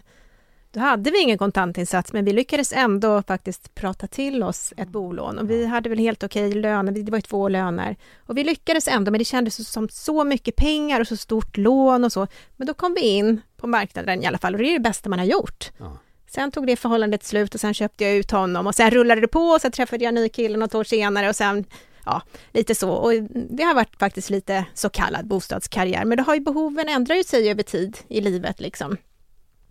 Då 0.71 0.79
hade 0.79 1.11
vi 1.11 1.21
ingen 1.21 1.37
kontantinsats, 1.37 2.13
men 2.13 2.25
vi 2.25 2.33
lyckades 2.33 2.73
ändå 2.73 3.21
faktiskt 3.21 3.75
prata 3.75 4.07
till 4.07 4.43
oss 4.43 4.73
ett 4.77 4.89
bolån 4.89 5.39
och 5.39 5.49
vi 5.49 5.65
hade 5.65 5.89
väl 5.89 5.99
helt 5.99 6.23
okej 6.23 6.53
löner, 6.53 6.91
det 6.91 7.11
var 7.11 7.17
ju 7.17 7.21
två 7.21 7.49
löner. 7.49 7.95
Och 8.17 8.37
vi 8.37 8.43
lyckades 8.43 8.87
ändå, 8.87 9.11
men 9.11 9.19
det 9.19 9.25
kändes 9.25 9.71
som 9.71 9.89
så 9.89 10.23
mycket 10.23 10.55
pengar 10.55 11.01
och 11.01 11.07
så 11.07 11.17
stort 11.17 11.57
lån 11.57 12.03
och 12.03 12.11
så. 12.11 12.27
Men 12.57 12.67
då 12.67 12.73
kom 12.73 12.93
vi 12.93 13.01
in 13.01 13.41
på 13.57 13.67
marknaden 13.67 14.23
i 14.23 14.25
alla 14.25 14.37
fall 14.37 14.53
och 14.53 14.61
det 14.61 14.69
är 14.69 14.73
det 14.73 14.79
bästa 14.79 15.09
man 15.09 15.19
har 15.19 15.25
gjort. 15.25 15.71
Ja. 15.77 15.97
Sen 16.27 16.51
tog 16.51 16.67
det 16.67 16.75
förhållandet 16.75 17.23
slut 17.23 17.55
och 17.55 17.61
sen 17.61 17.73
köpte 17.73 18.03
jag 18.03 18.15
ut 18.15 18.31
honom 18.31 18.67
och 18.67 18.75
sen 18.75 18.91
rullade 18.91 19.21
det 19.21 19.27
på 19.27 19.41
och 19.41 19.61
sen 19.61 19.71
träffade 19.71 20.03
jag 20.03 20.13
ny 20.13 20.29
kille 20.29 20.57
något 20.57 20.75
år 20.75 20.83
senare 20.83 21.29
och 21.29 21.35
sen 21.35 21.65
ja, 22.05 22.21
lite 22.51 22.75
så. 22.75 22.91
Och 22.91 23.13
det 23.49 23.63
har 23.63 23.73
varit 23.73 23.99
faktiskt 23.99 24.29
lite 24.29 24.65
så 24.73 24.89
kallad 24.89 25.27
bostadskarriär, 25.27 26.05
men 26.05 26.17
det 26.17 26.23
har 26.23 26.35
ju 26.35 26.41
behoven 26.41 26.89
ändrar 26.89 27.15
ju 27.15 27.23
sig 27.23 27.49
över 27.49 27.63
tid 27.63 27.97
i 28.07 28.21
livet 28.21 28.59
liksom. 28.59 28.97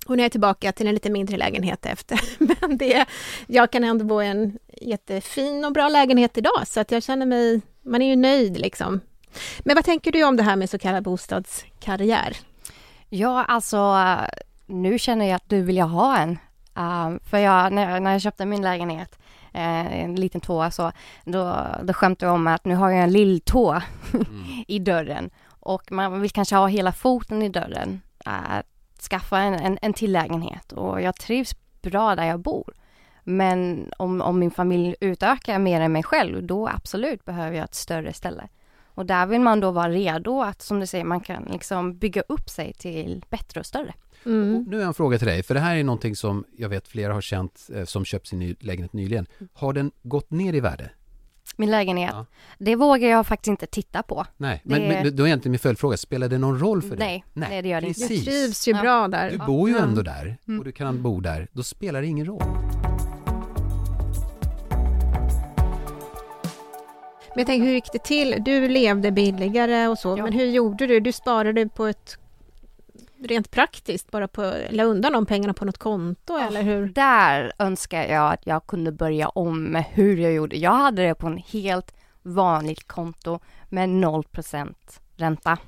Och 0.07 0.17
nu 0.17 0.23
är 0.23 0.25
jag 0.25 0.33
tillbaka 0.33 0.73
till 0.73 0.87
en 0.87 0.95
lite 0.95 1.11
mindre 1.11 1.37
lägenhet 1.37 1.87
efter. 1.87 2.21
Men 2.61 2.79
det, 2.79 3.07
jag 3.47 3.73
kan 3.73 3.85
ändå 3.85 4.05
bo 4.05 4.23
i 4.23 4.27
en 4.27 4.59
jättefin 4.81 5.65
och 5.65 5.73
bra 5.73 5.89
lägenhet 5.89 6.39
idag, 6.39 6.63
så 6.67 6.81
att 6.81 6.91
jag 6.91 7.03
känner 7.03 7.27
mig, 7.27 7.61
man 7.83 8.03
är 8.03 8.09
ju 8.09 8.17
nöjd 8.17 8.59
liksom. 8.59 9.01
Men 9.61 9.75
vad 9.75 9.85
tänker 9.85 10.13
du 10.13 10.25
om 10.25 10.37
det 10.37 10.43
här 10.43 10.57
med 10.57 10.71
så 10.71 10.79
kallad 10.79 11.05
bostadskarriär? 11.05 12.37
Ja, 13.09 13.45
alltså 13.45 13.97
nu 14.67 14.99
känner 14.99 15.27
jag 15.27 15.37
att 15.37 15.49
du 15.49 15.63
vill 15.63 15.77
jag 15.77 15.87
ha 15.87 16.19
en. 16.19 16.31
Uh, 16.79 17.19
för 17.31 17.39
jag, 17.39 17.73
när, 17.73 17.91
jag, 17.91 18.03
när 18.03 18.13
jag 18.13 18.21
köpte 18.21 18.47
min 18.47 18.63
lägenhet, 18.63 19.18
eh, 19.53 20.03
en 20.03 20.15
liten 20.15 20.41
tvåa 20.41 20.71
så, 20.71 20.93
då, 21.25 21.67
då 21.83 21.93
skämtade 21.93 22.29
jag 22.31 22.35
om 22.35 22.47
att 22.47 22.65
nu 22.65 22.75
har 22.75 22.91
jag 22.91 23.03
en 23.03 23.13
lilltå 23.13 23.71
mm. 24.13 24.65
i 24.69 24.79
dörren. 24.79 25.31
Och 25.49 25.93
man 25.93 26.21
vill 26.21 26.31
kanske 26.31 26.57
ha 26.57 26.67
hela 26.67 26.93
foten 26.93 27.43
i 27.43 27.49
dörren. 27.49 28.01
Att 28.25 28.67
skaffa 29.11 29.39
en, 29.39 29.55
en, 29.55 29.79
en 29.83 29.93
till 29.93 30.13
lägenhet 30.13 30.73
och 30.73 31.03
jag 31.03 31.17
trivs 31.17 31.55
bra 31.83 32.17
där 32.17 32.25
jag 32.25 32.41
bor. 32.41 32.75
Men 33.25 33.91
om, 33.97 34.21
om 34.21 34.39
min 34.39 34.51
familj 34.51 34.95
utökar 35.01 35.59
mer 35.59 35.81
än 35.81 35.93
mig 35.93 36.03
själv, 36.03 36.43
då 36.43 36.69
absolut 36.69 37.25
behöver 37.25 37.57
jag 37.57 37.65
ett 37.65 37.75
större 37.75 38.13
ställe. 38.13 38.49
Och 38.95 39.07
där 39.07 39.27
vill 39.27 39.41
man 39.41 39.61
då 39.61 39.71
vara 39.71 39.89
redo 39.89 40.43
att, 40.43 40.63
som 40.63 40.81
du 40.81 40.87
säger, 40.87 41.05
man 41.05 41.21
kan 41.21 41.43
liksom 41.43 41.99
bygga 41.99 42.23
upp 42.29 42.51
sig 42.51 42.73
till 42.73 43.25
bättre 43.31 43.61
och 43.61 43.67
större. 43.67 43.95
Mm. 44.27 44.65
Nu 44.69 44.77
har 44.77 44.81
jag 44.81 44.89
en 44.89 44.95
fråga 44.95 45.19
till 45.19 45.27
dig, 45.27 45.43
för 45.43 45.55
det 45.55 45.61
här 45.61 45.77
är 45.77 45.85
någonting 45.85 46.17
som 46.17 46.45
jag 46.57 46.69
vet 46.69 46.89
flera 46.89 47.13
har 47.13 47.21
känt 47.21 47.71
eh, 47.75 47.85
som 47.85 48.05
köpt 48.05 48.27
sin 48.27 48.39
ny, 48.39 48.55
lägenhet 48.61 48.93
nyligen. 48.93 49.27
Har 49.53 49.73
den 49.73 49.91
gått 50.03 50.31
ner 50.31 50.55
i 50.55 50.61
värde? 50.61 50.91
Min 51.57 51.71
lägenhet? 51.71 52.11
Ja. 52.13 52.27
Det 52.59 52.77
vågar 52.77 53.09
jag 53.09 53.27
faktiskt 53.27 53.49
inte 53.49 53.67
titta 53.67 54.03
på. 54.03 54.27
Nej, 54.37 54.61
men, 54.65 54.81
det... 54.81 54.89
men 54.89 55.17
då 55.17 55.23
är 55.23 55.27
egentligen 55.27 55.51
min 55.51 55.59
följdfråga, 55.59 55.97
spelar 55.97 56.29
det 56.29 56.39
någon 56.39 56.59
roll 56.59 56.83
för 56.83 56.97
dig? 56.97 56.99
Nej, 56.99 57.25
nej, 57.33 57.49
nej 57.51 57.63
det 57.63 57.69
gör 57.69 57.81
det 57.81 57.87
inte. 57.87 58.09
Du 58.09 58.21
trivs 58.21 58.69
ju 58.69 58.73
ja. 58.73 58.83
bra 58.83 59.09
där. 59.09 59.31
Du 59.31 59.39
bor 59.39 59.69
ju 59.69 59.77
ändå 59.77 60.03
där 60.03 60.39
mm. 60.49 60.59
och 60.59 60.65
du 60.65 60.73
kan 60.73 61.03
bo 61.03 61.21
där, 61.21 61.49
då 61.53 61.63
spelar 61.63 62.01
det 62.01 62.07
ingen 62.07 62.27
roll. 62.27 62.43
Men 67.35 67.43
jag 67.43 67.47
tänker, 67.47 67.67
hur 67.67 67.75
gick 67.75 67.93
det 67.93 68.05
till? 68.05 68.37
Du 68.45 68.69
levde 68.69 69.13
billigare 69.13 69.89
och 69.89 69.99
så, 69.99 70.19
ja. 70.19 70.23
men 70.23 70.33
hur 70.33 70.47
gjorde 70.47 70.87
du? 70.87 71.01
Du 71.01 71.13
sparade 71.13 71.69
på 71.69 71.87
ett 71.87 72.19
rent 73.21 73.51
praktiskt 73.51 74.11
bara 74.11 74.29
på, 74.29 74.55
la 74.71 74.85
undan 74.85 75.13
de 75.13 75.27
pengarna 75.27 75.55
på 75.55 75.65
något 75.65 75.79
konto 75.79 76.33
oh, 76.33 76.47
eller 76.47 76.63
hur? 76.63 76.89
Där 76.89 77.53
önskar 77.59 78.05
jag 78.05 78.33
att 78.33 78.47
jag 78.47 78.67
kunde 78.67 78.93
börja 78.93 79.29
om 79.29 79.65
med 79.65 79.85
hur 79.85 80.17
jag 80.17 80.33
gjorde. 80.33 80.57
Jag 80.57 80.75
hade 80.75 81.03
det 81.03 81.15
på 81.15 81.27
en 81.27 81.39
helt 81.39 81.95
vanligt 82.23 82.89
konto 82.89 83.41
med 83.69 83.89
0 83.89 84.25
ränta. 85.17 85.59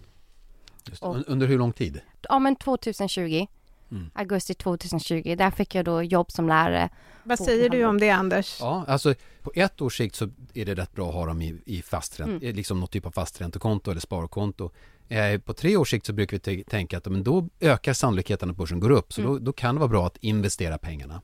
Och, 1.00 1.16
under 1.26 1.47
hur 1.47 1.59
lång 1.59 1.73
tid? 1.73 2.00
Ja 2.23 2.38
men 2.38 2.57
2020. 2.57 3.47
Mm. 3.90 4.11
Augusti 4.14 4.54
2020. 4.54 5.35
Där 5.38 5.50
fick 5.50 5.75
jag 5.75 5.85
då 5.85 6.02
jobb 6.02 6.30
som 6.30 6.49
lärare. 6.49 6.88
Vad 7.23 7.38
säger 7.38 7.68
du 7.68 7.85
om 7.85 8.00
det 8.00 8.11
Anders? 8.11 8.56
Ja, 8.61 8.85
alltså 8.88 9.14
på 9.42 9.52
ett 9.54 9.80
års 9.80 9.97
sikt 9.97 10.16
så 10.16 10.28
är 10.54 10.66
det 10.66 10.75
rätt 10.75 10.92
bra 10.92 11.09
att 11.09 11.14
ha 11.14 11.26
dem 11.26 11.42
i, 11.42 11.62
i 11.66 11.82
fast 11.82 12.20
mm. 12.20 12.38
liksom 12.40 12.81
något 12.81 12.90
typ 12.90 13.07
av 13.07 13.11
fasträntekonto 13.11 13.90
eller 13.90 14.00
sparkonto. 14.00 14.70
Eh, 15.09 15.40
på 15.40 15.53
tre 15.53 15.76
års 15.76 15.90
sikt 15.90 16.07
så 16.07 16.12
brukar 16.12 16.40
vi 16.50 16.64
tänka 16.64 16.98
att 16.98 17.07
men 17.07 17.22
då 17.22 17.48
ökar 17.61 17.92
sannolikheten 17.92 18.50
att 18.50 18.57
börsen 18.57 18.81
går 18.81 18.90
upp. 18.90 19.12
Så 19.12 19.20
mm. 19.20 19.33
då, 19.33 19.38
då, 19.38 19.53
kan 19.53 19.74
det 19.74 19.79
vara 19.79 19.88
bra 19.88 20.07
att 20.07 20.16
investera 20.20 20.79
pengarna. 20.79 21.22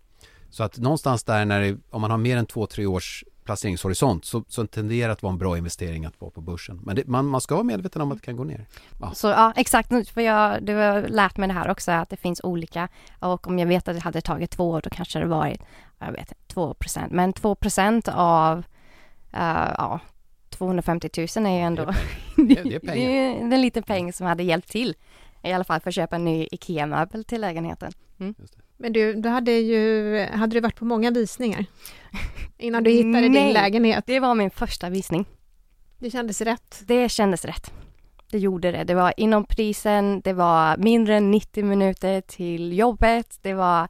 Så 0.50 0.62
att 0.62 0.78
någonstans 0.78 1.24
där 1.24 1.44
när 1.44 1.60
det, 1.60 1.78
om 1.90 2.00
man 2.00 2.10
har 2.10 2.18
mer 2.18 2.36
än 2.36 2.46
två, 2.46 2.66
tre 2.66 2.86
års 2.86 3.24
placeringshorisont 3.46 4.24
så, 4.24 4.44
så 4.48 4.66
tenderar 4.66 5.08
det 5.08 5.12
att 5.12 5.22
vara 5.22 5.32
en 5.32 5.38
bra 5.38 5.58
investering 5.58 6.04
att 6.04 6.20
vara 6.20 6.30
på 6.30 6.40
börsen. 6.40 6.80
Men 6.82 6.96
det, 6.96 7.06
man, 7.06 7.26
man 7.26 7.40
ska 7.40 7.54
vara 7.54 7.64
medveten 7.64 8.02
om 8.02 8.12
att 8.12 8.18
det 8.18 8.24
kan 8.24 8.36
gå 8.36 8.44
ner. 8.44 8.66
Ja. 9.00 9.12
Så 9.14 9.26
ja, 9.26 9.52
exakt. 9.56 9.88
För 10.08 10.20
jag, 10.20 10.62
du 10.62 10.74
har 10.74 11.02
lärt 11.02 11.36
mig 11.36 11.48
det 11.48 11.54
här 11.54 11.70
också 11.70 11.90
att 11.90 12.10
det 12.10 12.16
finns 12.16 12.40
olika 12.44 12.88
och 13.20 13.46
om 13.46 13.58
jag 13.58 13.66
vet 13.66 13.88
att 13.88 13.96
det 13.96 14.02
hade 14.02 14.20
tagit 14.20 14.50
två 14.50 14.70
år 14.70 14.80
då 14.80 14.90
kanske 14.90 15.18
det 15.18 15.26
varit, 15.26 15.60
jag 15.98 16.12
vet 16.12 16.32
2 16.46 16.74
procent. 16.74 17.12
Men 17.12 17.32
2 17.32 17.54
procent 17.54 18.08
av 18.08 18.58
uh, 18.58 19.72
ja, 19.78 20.00
250 20.50 21.10
000 21.36 21.46
är 21.46 21.50
ju 21.50 21.60
ändå... 21.60 21.84
Det 22.36 22.58
är, 22.58 22.64
det 22.64 22.74
är 22.74 22.80
det 22.80 23.00
är 23.00 23.40
en 23.40 23.62
liten 23.62 23.82
peng 23.82 24.12
som 24.12 24.26
hade 24.26 24.42
hjälpt 24.42 24.70
till. 24.70 24.94
I 25.42 25.52
alla 25.52 25.64
fall 25.64 25.80
för 25.80 25.90
att 25.90 25.94
köpa 25.94 26.16
en 26.16 26.24
ny 26.24 26.48
IKEA-möbel 26.50 27.24
till 27.24 27.40
lägenheten. 27.40 27.92
Mm. 28.18 28.34
Men 28.76 28.92
du, 28.92 29.14
du 29.14 29.28
hade 29.28 29.52
ju, 29.52 30.18
hade 30.32 30.56
du 30.56 30.60
varit 30.60 30.76
på 30.76 30.84
många 30.84 31.10
visningar? 31.10 31.64
Innan 32.58 32.82
du 32.82 32.90
hittade 32.90 33.28
Nej, 33.28 33.44
din 33.44 33.52
lägenhet? 33.52 34.04
det 34.06 34.20
var 34.20 34.34
min 34.34 34.50
första 34.50 34.90
visning. 34.90 35.26
Det 35.98 36.10
kändes 36.10 36.40
rätt? 36.40 36.82
Det 36.86 37.08
kändes 37.08 37.44
rätt. 37.44 37.72
Det 38.30 38.38
gjorde 38.38 38.72
det. 38.72 38.84
Det 38.84 38.94
var 38.94 39.12
inom 39.16 39.44
prisen, 39.44 40.20
det 40.20 40.32
var 40.32 40.76
mindre 40.76 41.16
än 41.16 41.30
90 41.30 41.64
minuter 41.64 42.20
till 42.20 42.78
jobbet. 42.78 43.38
Det 43.42 43.54
var, 43.54 43.88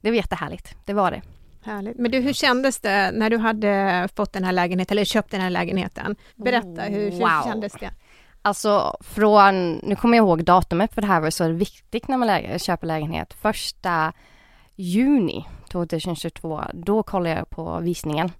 det 0.00 0.10
var 0.10 0.16
jättehärligt. 0.16 0.76
Det 0.84 0.92
var 0.92 1.10
det. 1.10 1.22
Härligt. 1.62 1.98
Men 1.98 2.10
du, 2.10 2.20
hur 2.20 2.32
kändes 2.32 2.80
det 2.80 3.10
när 3.14 3.30
du 3.30 3.38
hade 3.38 4.08
fått 4.16 4.32
den 4.32 4.44
här 4.44 4.52
lägenheten 4.52 4.94
eller 4.94 5.04
köpt 5.04 5.30
den 5.30 5.40
här 5.40 5.50
lägenheten? 5.50 6.16
Berätta, 6.36 6.82
hur, 6.82 7.10
hur 7.10 7.20
wow. 7.20 7.44
kändes 7.44 7.72
det? 7.72 7.90
Alltså 8.42 8.96
från, 9.00 9.72
nu 9.74 9.96
kommer 9.96 10.16
jag 10.16 10.26
ihåg 10.26 10.44
datumet 10.44 10.94
för 10.94 11.00
det 11.00 11.06
här 11.08 11.20
var 11.20 11.30
så 11.30 11.48
viktigt 11.48 12.08
när 12.08 12.16
man 12.16 12.26
lä 12.28 12.58
köper 12.58 12.86
lägenhet. 12.86 13.34
Första 13.34 14.12
juni 14.76 15.46
2022, 15.68 16.62
då 16.72 17.02
kollade 17.02 17.36
jag 17.36 17.50
på 17.50 17.78
visningen. 17.80 18.32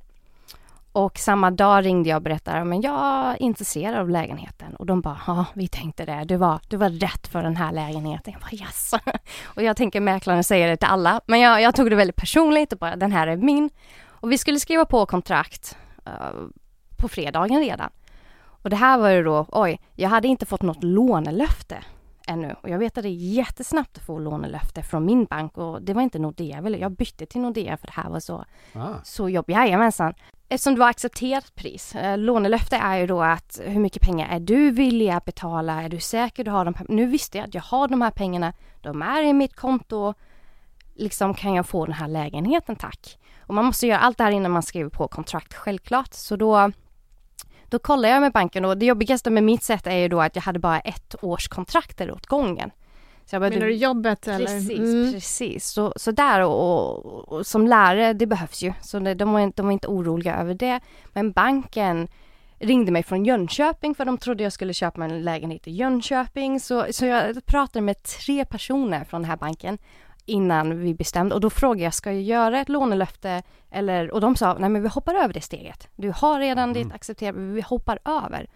Och 0.93 1.19
samma 1.19 1.51
dag 1.51 1.85
ringde 1.85 2.09
jag 2.09 2.17
och 2.17 2.23
berättade, 2.23 2.65
men 2.65 2.81
jag 2.81 2.95
är 3.03 3.43
intresserad 3.43 3.95
av 3.95 4.11
lägenheten. 4.11 4.77
Och 4.77 4.87
de 4.87 5.01
bara, 5.01 5.19
ja 5.27 5.45
vi 5.55 5.69
tänkte 5.69 6.05
det, 6.05 6.25
du 6.25 6.37
var, 6.37 6.61
du 6.69 6.77
var 6.77 6.89
rätt 6.89 7.27
för 7.27 7.43
den 7.43 7.57
här 7.57 7.73
lägenheten. 7.73 8.33
Jag 8.33 8.43
bara, 8.43 8.67
yes. 8.67 8.93
Och 9.45 9.63
jag 9.63 9.77
tänker 9.77 10.01
mäklaren 10.01 10.45
säger 10.45 10.69
det 10.69 10.77
till 10.77 10.89
alla, 10.89 11.21
men 11.27 11.41
jag, 11.41 11.63
jag 11.63 11.75
tog 11.75 11.91
det 11.91 11.97
väldigt 11.97 12.17
personligt 12.17 12.73
och 12.73 12.79
bara, 12.79 12.97
den 12.97 13.13
här 13.13 13.27
är 13.27 13.37
min. 13.37 13.71
Och 14.07 14.33
vi 14.33 14.39
skulle 14.39 14.61
skriva 14.61 14.85
på 14.85 15.07
kontrakt 15.07 15.77
uh, 16.07 16.49
på 16.97 17.09
fredagen 17.09 17.61
redan. 17.61 17.91
Och 18.62 18.70
det 18.70 18.77
här 18.77 18.99
var 18.99 19.11
ju 19.11 19.23
då, 19.23 19.46
oj, 19.53 19.81
jag 19.94 20.09
hade 20.09 20.29
inte 20.29 20.46
fått 20.46 20.62
något 20.62 20.83
lånelöfte 20.85 21.85
ännu. 22.31 22.55
Och 22.62 22.68
jag 22.68 22.79
vet 22.79 22.99
att 22.99 23.03
det 23.03 23.09
är 23.09 23.35
jättesnabbt 23.35 23.99
att 23.99 24.05
få 24.05 24.18
lånelöfte 24.18 24.83
från 24.83 25.05
min 25.05 25.25
bank 25.25 25.59
och 25.59 25.83
det 25.83 25.94
var 25.94 26.03
inte 26.03 26.18
Nordea. 26.18 26.68
Jag 26.68 26.92
bytte 26.92 27.27
till 27.27 27.40
Nordea 27.40 27.77
för 27.77 27.87
det 27.87 27.92
här 27.92 28.11
var 28.11 28.20
så, 28.20 28.44
ah. 28.75 28.94
så 29.05 29.29
jobbigt. 29.29 29.57
Jajamensan. 29.57 30.14
Eftersom 30.49 30.75
det 30.75 30.81
var 30.81 30.88
accepterat 30.88 31.55
pris. 31.55 31.94
Eh, 31.94 32.18
lånelöfte 32.18 32.77
är 32.77 32.99
ju 32.99 33.07
då 33.07 33.23
att 33.23 33.61
hur 33.64 33.81
mycket 33.81 34.03
pengar 34.03 34.29
är 34.37 34.40
du 34.40 34.70
villig 34.70 35.11
att 35.11 35.25
betala? 35.25 35.83
Är 35.83 35.88
du 35.88 36.01
säker 36.01 36.44
du 36.44 36.51
har 36.51 36.64
de 36.64 36.75
här? 36.75 36.87
Nu 36.88 37.07
visste 37.07 37.38
jag 37.38 37.49
att 37.49 37.55
jag 37.55 37.62
har 37.62 37.88
de 37.88 38.03
här 38.03 38.11
pengarna. 38.11 38.53
De 38.83 39.03
är 39.03 39.23
i 39.23 39.33
mitt 39.33 39.57
konto. 39.57 40.14
Liksom 40.94 41.35
kan 41.35 41.55
jag 41.55 41.66
få 41.66 41.87
den 41.87 41.94
här 41.94 42.09
lägenheten 42.09 42.77
tack? 42.77 43.18
Och 43.46 43.55
man 43.55 43.64
måste 43.64 43.87
göra 43.87 43.99
allt 43.99 44.18
det 44.18 44.25
här 44.25 44.31
innan 44.31 44.51
man 44.51 44.62
skriver 44.62 44.90
på 44.90 45.09
kontrakt 45.09 45.55
självklart. 45.55 46.14
Så 46.14 46.37
då 46.37 46.73
då 47.71 47.79
kollar 47.79 48.09
jag 48.09 48.21
med 48.21 48.33
banken 48.33 48.65
och 48.65 48.79
det 48.79 48.87
jobbigaste 48.87 49.31
med 49.31 49.45
mitt 49.45 49.63
sätt 49.63 49.87
är 49.87 49.97
ju 49.97 50.09
då 50.09 50.21
att 50.21 50.37
jag 50.37 50.43
hade 50.43 50.59
bara 50.59 50.81
ett 50.81 51.15
års 51.23 51.49
kontrakter 51.49 52.13
åt 52.13 52.27
gången. 52.27 52.71
Så 53.27 53.35
jag 53.35 53.43
bara, 53.43 53.51
Menar 53.51 53.67
du 53.67 53.75
jobbet 53.75 54.29
eller? 54.29 54.47
Precis, 54.47 54.79
mm. 54.79 55.13
precis. 55.13 55.67
Så, 55.67 55.93
så 55.97 56.11
där 56.11 56.41
och, 56.41 56.61
och, 56.61 57.33
och, 57.33 57.47
som 57.47 57.67
lärare, 57.67 58.13
det 58.13 58.27
behövs 58.27 58.63
ju. 58.63 58.73
Så 58.83 58.99
det, 58.99 59.15
de, 59.15 59.33
var, 59.33 59.53
de 59.57 59.67
var 59.67 59.73
inte 59.73 59.89
oroliga 59.89 60.37
över 60.37 60.55
det. 60.55 60.81
Men 61.13 61.33
banken 61.33 62.09
ringde 62.59 62.93
mig 62.93 63.03
från 63.03 63.25
Jönköping 63.25 63.95
för 63.95 64.05
de 64.05 64.19
trodde 64.19 64.43
jag 64.43 64.53
skulle 64.53 64.73
köpa 64.73 65.05
en 65.05 65.23
lägenhet 65.23 65.69
i 65.69 65.71
Jönköping. 65.71 66.61
Så, 66.61 66.87
så 66.91 67.07
jag 67.07 67.47
pratade 67.47 67.81
med 67.81 68.03
tre 68.03 68.45
personer 68.45 69.05
från 69.05 69.23
den 69.23 69.31
här 69.31 69.37
banken 69.37 69.79
innan 70.31 70.81
vi 70.81 70.95
bestämde 70.95 71.35
och 71.35 71.40
då 71.40 71.51
frågade 71.51 71.85
jag, 71.85 71.95
ska 71.95 72.12
jag 72.12 72.23
göra 72.23 72.61
ett 72.61 72.69
lånelöfte 72.69 73.43
eller, 73.71 74.11
och 74.11 74.21
de 74.21 74.37
sa, 74.37 74.57
nej 74.59 74.71
men 74.71 74.83
vi 74.83 74.88
hoppar 74.88 75.14
över 75.14 75.35
det 75.35 75.40
steget. 75.40 75.88
Du 75.97 76.12
har 76.16 76.40
redan 76.40 76.71
mm. 76.71 76.75
ditt 76.75 76.95
accepterat, 76.95 77.35
vi 77.37 77.61
hoppar 77.61 77.99
över. 78.05 78.47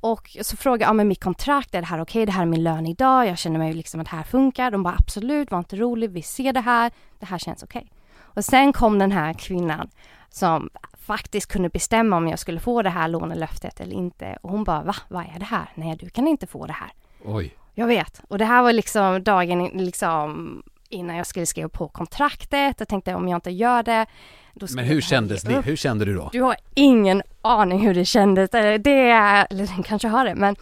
Och 0.00 0.36
så 0.42 0.56
frågade 0.56 0.84
jag, 0.84 0.88
ja 0.88 0.92
men 0.92 1.08
mitt 1.08 1.24
kontrakt, 1.24 1.74
är 1.74 1.80
det 1.80 1.86
här 1.86 2.00
okej? 2.00 2.22
Okay? 2.22 2.26
Det 2.26 2.32
här 2.32 2.42
är 2.42 2.46
min 2.46 2.62
lön 2.62 2.86
idag, 2.86 3.26
jag 3.26 3.38
känner 3.38 3.58
mig 3.58 3.72
liksom 3.72 4.00
att 4.00 4.10
det 4.10 4.16
här 4.16 4.22
funkar. 4.22 4.70
De 4.70 4.82
bara 4.82 4.94
absolut, 4.98 5.50
var 5.50 5.58
inte 5.58 5.76
rolig, 5.76 6.10
vi 6.10 6.22
ser 6.22 6.52
det 6.52 6.60
här, 6.60 6.92
det 7.18 7.26
här 7.26 7.38
känns 7.38 7.62
okej. 7.62 7.78
Okay. 7.78 7.90
Och 8.20 8.44
sen 8.44 8.72
kom 8.72 8.98
den 8.98 9.12
här 9.12 9.32
kvinnan 9.32 9.90
som 10.28 10.70
faktiskt 11.06 11.52
kunde 11.52 11.68
bestämma 11.68 12.16
om 12.16 12.28
jag 12.28 12.38
skulle 12.38 12.60
få 12.60 12.82
det 12.82 12.90
här 12.90 13.08
lånelöftet 13.08 13.80
eller 13.80 13.96
inte. 13.96 14.38
Och 14.42 14.50
hon 14.50 14.64
bara, 14.64 14.82
va, 14.82 14.94
vad 15.08 15.24
är 15.34 15.38
det 15.38 15.44
här? 15.44 15.72
Nej, 15.74 15.96
du 15.96 16.10
kan 16.10 16.28
inte 16.28 16.46
få 16.46 16.66
det 16.66 16.72
här. 16.72 16.92
Oj. 17.24 17.54
Jag 17.74 17.86
vet. 17.86 18.20
Och 18.28 18.38
det 18.38 18.44
här 18.44 18.62
var 18.62 18.72
liksom 18.72 19.22
dagen 19.22 19.64
liksom 19.64 20.62
innan 20.88 21.16
jag 21.16 21.26
skulle 21.26 21.46
skriva 21.46 21.68
på 21.68 21.88
kontraktet. 21.88 22.74
Jag 22.78 22.88
tänkte 22.88 23.14
om 23.14 23.28
jag 23.28 23.36
inte 23.36 23.50
gör 23.50 23.82
det, 23.82 24.06
då 24.54 24.66
Men 24.74 24.84
hur 24.84 25.00
kändes 25.00 25.42
det? 25.42 25.60
Hur 25.60 25.76
kände 25.76 26.04
du 26.04 26.14
då? 26.14 26.28
Du 26.32 26.42
har 26.42 26.56
ingen 26.74 27.22
aning 27.42 27.86
hur 27.86 27.94
det 27.94 28.04
kändes. 28.04 28.50
Eller 28.54 28.78
det, 28.78 29.10
eller 29.50 29.66
den 29.66 29.82
kanske 29.82 30.08
har 30.08 30.24
det, 30.24 30.34
men 30.34 30.56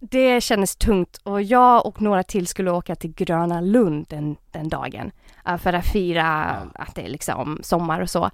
det 0.00 0.40
kändes 0.40 0.76
tungt 0.76 1.16
och 1.16 1.42
jag 1.42 1.86
och 1.86 2.02
några 2.02 2.22
till 2.22 2.46
skulle 2.46 2.70
åka 2.70 2.94
till 2.94 3.12
Gröna 3.14 3.60
Lund 3.60 4.06
den, 4.08 4.36
den 4.50 4.68
dagen 4.68 5.10
uh, 5.48 5.56
för 5.56 5.72
att 5.72 5.86
fira 5.86 6.56
ja. 6.74 6.82
att 6.82 6.94
det 6.94 7.02
är 7.02 7.08
liksom 7.08 7.58
sommar 7.62 8.00
och 8.00 8.10
så. 8.10 8.30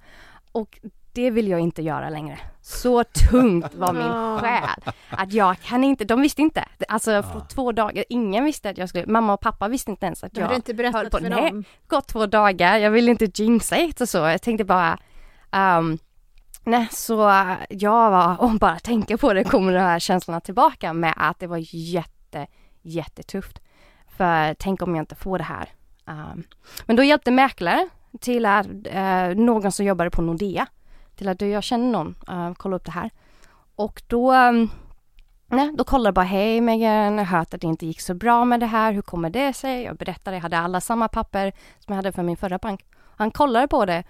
Och 0.51 0.79
det 1.13 1.29
vill 1.29 1.47
jag 1.47 1.59
inte 1.59 1.81
göra 1.81 2.09
längre. 2.09 2.39
Så 2.61 3.03
tungt 3.03 3.75
var 3.75 3.93
min 3.93 4.39
själ. 4.41 4.93
Att 5.09 5.33
jag 5.33 5.59
kan 5.59 5.83
inte, 5.83 6.05
de 6.05 6.21
visste 6.21 6.41
inte. 6.41 6.65
Alltså 6.87 7.23
för 7.23 7.45
två 7.53 7.71
dagar, 7.71 8.05
ingen 8.09 8.45
visste 8.45 8.69
att 8.69 8.77
jag 8.77 8.89
skulle, 8.89 9.05
mamma 9.05 9.33
och 9.33 9.39
pappa 9.39 9.67
visste 9.67 9.91
inte 9.91 10.05
ens 10.05 10.23
att 10.23 10.37
jag 10.37 10.49
du 10.49 10.55
inte 10.55 10.73
berättat 10.73 11.11
på. 11.11 11.17
för 11.17 11.29
Nej, 11.29 11.51
dem? 11.51 11.63
gått 11.87 12.07
två 12.07 12.25
dagar, 12.25 12.77
jag 12.77 12.91
ville 12.91 13.11
inte 13.11 13.43
jinxa 13.43 13.75
ett 13.75 14.01
och 14.01 14.09
så. 14.09 14.17
Jag 14.17 14.41
tänkte 14.41 14.65
bara, 14.65 14.97
um, 15.51 15.97
nej 16.63 16.87
så 16.91 17.45
jag 17.69 18.11
var, 18.11 18.41
och 18.41 18.51
bara 18.51 18.79
tänka 18.79 19.17
på 19.17 19.33
det 19.33 19.43
kommer 19.43 19.73
de 19.73 19.79
här 19.79 19.99
känslorna 19.99 20.39
tillbaka 20.39 20.93
med 20.93 21.13
att 21.17 21.39
det 21.39 21.47
var 21.47 21.59
jätte, 21.71 22.47
jättetufft. 22.81 23.59
För 24.17 24.53
tänk 24.53 24.81
om 24.81 24.95
jag 24.95 25.01
inte 25.01 25.15
får 25.15 25.37
det 25.37 25.43
här. 25.43 25.69
Um, 26.05 26.43
men 26.85 26.95
då 26.95 27.03
hjälpte 27.03 27.31
mäklare 27.31 27.89
till 28.19 28.45
att, 28.45 28.67
uh, 28.67 29.35
någon 29.35 29.71
som 29.71 29.85
jobbade 29.85 30.09
på 30.09 30.21
Nordea 30.21 30.67
till 31.23 31.45
att 31.45 31.51
jag 31.51 31.63
känner 31.63 31.91
någon, 31.91 32.15
eh, 32.27 32.47
uh, 32.47 32.53
kolla 32.53 32.75
upp 32.75 32.85
det 32.85 32.91
här. 32.91 33.09
Och 33.75 34.01
då, 34.07 34.33
um, 34.33 34.69
nej, 35.47 35.71
då 35.73 35.83
kollade 35.83 36.07
jag 36.07 36.13
bara, 36.13 36.25
hej 36.25 36.61
Megan, 36.61 37.17
jag 37.17 37.25
har 37.25 37.37
hört 37.37 37.53
att 37.53 37.61
det 37.61 37.67
inte 37.67 37.85
gick 37.85 38.01
så 38.01 38.13
bra 38.13 38.45
med 38.45 38.59
det 38.59 38.65
här, 38.65 38.93
hur 38.93 39.01
kommer 39.01 39.29
det 39.29 39.53
sig? 39.53 39.83
Jag 39.83 39.95
berättade, 39.95 40.37
jag 40.37 40.41
hade 40.41 40.57
alla 40.57 40.81
samma 40.81 41.07
papper 41.07 41.51
som 41.79 41.91
jag 41.91 41.95
hade 41.95 42.11
för 42.11 42.23
min 42.23 42.37
förra 42.37 42.57
bank. 42.57 42.85
Han 43.15 43.31
kollade 43.31 43.67
på 43.67 43.85
det 43.85 44.03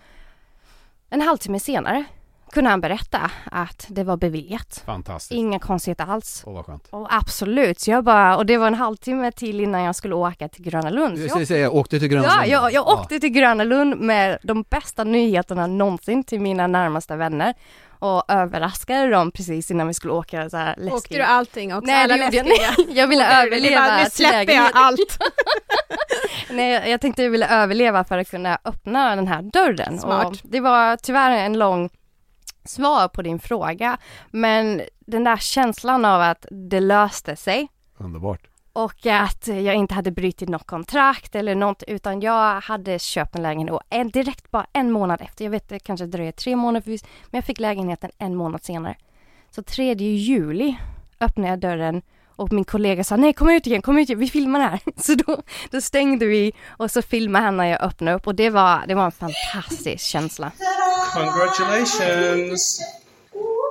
en 1.10 1.22
halvtimme 1.22 1.60
senare 1.60 2.06
kunde 2.54 2.70
han 2.70 2.82
berätta 2.82 3.32
att 3.52 3.86
det 3.90 4.04
var 4.04 4.18
beviljat. 4.18 4.84
Fantastiskt. 4.86 5.32
Inga 5.32 5.60
konstigheter 5.60 6.06
alls. 6.06 6.44
Åh, 6.46 6.54
vad 6.54 6.66
skönt. 6.66 6.88
Och 6.90 7.08
absolut, 7.14 7.80
så 7.80 7.92
jag 7.92 8.04
bara, 8.04 8.38
och 8.38 8.46
det 8.46 8.58
var 8.58 8.68
en 8.68 8.74
halvtimme 8.74 9.32
till 9.32 9.60
innan 9.60 9.82
jag 9.84 9.96
skulle 9.96 10.16
åka 10.16 10.48
till 10.48 10.64
Gröna 10.64 10.90
Lund. 10.90 11.18
Du 11.18 11.26
jag, 11.26 11.48
säga, 11.48 11.64
jag 11.64 11.76
åkte 11.76 12.00
till 12.00 12.08
Gröna 12.08 12.28
ja, 12.28 12.36
Lund? 12.36 12.52
Jag, 12.52 12.74
jag 12.74 12.88
åkte 12.88 13.20
till 13.20 13.30
Gröna 13.30 13.64
Lund 13.64 14.00
med 14.00 14.38
de 14.44 14.64
bästa 14.70 15.04
nyheterna 15.04 15.68
någonsin 15.68 16.24
till 16.24 16.42
mina 16.42 16.68
närmaste 16.68 17.16
vänner 17.16 17.54
och 18.00 18.24
överraskade 18.28 19.10
dem 19.10 19.32
precis 19.32 19.72
innan 19.72 19.88
vi 19.88 19.94
skulle 19.94 20.14
åka 20.14 20.50
så 20.50 20.58
här 20.58 20.76
läskigt. 20.78 20.94
Åkte 20.94 21.18
du 21.18 21.24
allting 21.24 21.76
också? 21.76 21.86
Nej, 21.86 22.04
alla 22.04 22.18
det 22.18 22.38
gjorde 22.38 22.50
jag 22.50 22.96
Jag 22.98 23.08
ville 23.08 23.44
överleva 23.44 23.82
bara, 23.82 24.04
Nu 24.04 24.10
släpper 24.10 24.54
jag 24.54 24.70
allt. 24.74 25.18
Nej, 26.50 26.90
jag 26.92 27.02
tänkte 27.02 27.24
jag 27.24 27.30
ville 27.30 27.48
överleva 27.48 28.04
för 28.04 28.18
att 28.18 28.30
kunna 28.30 28.58
öppna 28.66 29.16
den 29.16 29.28
här 29.28 29.42
dörren. 29.42 30.00
Smart. 30.00 30.28
Och 30.28 30.38
det 30.44 30.60
var 30.60 30.98
tyvärr 30.98 31.32
en 31.32 31.58
lång 31.58 31.90
svar 32.66 33.08
på 33.08 33.22
din 33.22 33.40
fråga. 33.40 33.98
Men 34.32 34.82
den 35.00 35.24
där 35.24 35.38
känslan 35.38 36.06
av 36.06 36.22
att 36.22 36.46
det 36.52 36.80
löste 36.80 37.36
sig. 37.36 37.68
Underbart. 37.98 38.48
Och 38.74 39.06
att 39.06 39.48
jag 39.48 39.76
inte 39.76 39.94
hade 39.94 40.12
brutit 40.12 40.50
något 40.50 40.68
kontrakt 40.68 41.36
eller 41.36 41.56
något 41.56 41.84
utan 41.88 42.22
jag 42.22 42.62
hade 42.62 43.00
köpt 43.00 43.36
en 43.36 43.42
lägenhet 43.44 43.72
och 43.72 43.82
en, 43.90 44.10
direkt 44.10 44.52
bara 44.52 44.66
en 44.74 44.92
månad 44.92 45.22
efter, 45.22 45.46
jag 45.46 45.52
vet 45.52 45.70
det 45.70 45.80
kanske 45.80 46.06
dröjer 46.06 46.32
tre 46.32 46.56
månader 46.56 46.90
men 46.90 47.38
jag 47.38 47.46
fick 47.46 47.60
lägenheten 47.60 48.12
en 48.18 48.36
månad 48.36 48.64
senare. 48.64 48.96
Så 49.50 49.64
3 49.64 49.94
juli 49.94 50.78
öppnade 51.20 51.50
jag 51.50 51.60
dörren 51.60 52.02
och 52.36 52.54
min 52.54 52.66
kollega 52.66 53.04
sa 53.04 53.16
nej 53.16 53.34
kom 53.34 53.50
ut 53.50 53.68
igen, 53.68 53.82
kom 53.82 53.98
ut 53.98 54.10
igen, 54.10 54.20
vi 54.20 54.30
filmar 54.30 54.60
här. 54.60 54.80
Så 55.02 55.16
då, 55.16 55.42
då 55.72 55.82
stängde 55.82 56.26
vi 56.26 56.54
och 56.68 56.92
så 56.92 57.02
filmade 57.02 57.46
han 57.46 57.58
när 57.58 57.66
jag 57.66 57.82
öppnade 57.82 58.18
upp 58.18 58.28
och 58.28 58.36
det 58.36 58.50
var, 58.50 58.84
det 58.88 58.96
var 58.96 59.06
en 59.06 59.12
fantastisk 59.12 60.06
känsla. 60.06 60.52
Congratulations! 61.14 62.82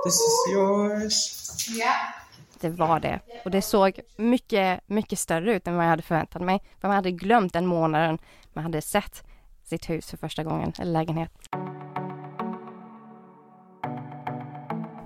This 0.05 0.14
is 0.14 0.55
yours. 0.55 1.42
Yeah. 1.79 2.22
Det 2.61 2.68
var 2.68 3.01
det. 3.01 3.20
Och 3.44 3.51
det 3.51 3.62
såg 3.62 4.01
mycket, 4.16 4.81
mycket 4.87 5.18
större 5.18 5.55
ut 5.55 5.66
än 5.66 5.77
vad 5.77 5.85
jag 5.85 5.90
hade 5.90 6.03
förväntat 6.03 6.42
mig. 6.42 6.62
För 6.81 6.88
man 6.88 6.94
hade 6.94 7.11
glömt 7.11 7.53
den 7.53 7.66
månaden 7.66 8.18
man 8.53 8.64
hade 8.64 8.83
sett 8.83 9.22
sitt 9.64 9.90
hus 9.90 10.11
för 10.11 10.16
första 10.16 10.44
gången, 10.44 10.72
eller 10.79 10.92
lägenhet. 10.92 11.31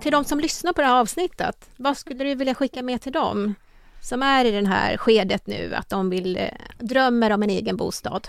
Till 0.01 0.11
de 0.11 0.23
som 0.23 0.39
lyssnar 0.39 0.73
på 0.73 0.81
det 0.81 0.87
här 0.87 0.99
avsnittet, 0.99 1.69
vad 1.75 1.97
skulle 1.97 2.23
du 2.23 2.35
vilja 2.35 2.55
skicka 2.55 2.83
med 2.83 3.01
till 3.01 3.11
dem? 3.11 3.55
Som 4.01 4.23
är 4.23 4.45
i 4.45 4.51
det 4.51 4.67
här 4.67 4.97
skedet 4.97 5.47
nu, 5.47 5.75
att 5.75 5.89
de 5.89 6.09
vill 6.09 6.37
eh, 6.37 6.49
drömmer 6.79 7.31
om 7.31 7.43
en 7.43 7.49
egen 7.49 7.77
bostad. 7.77 8.27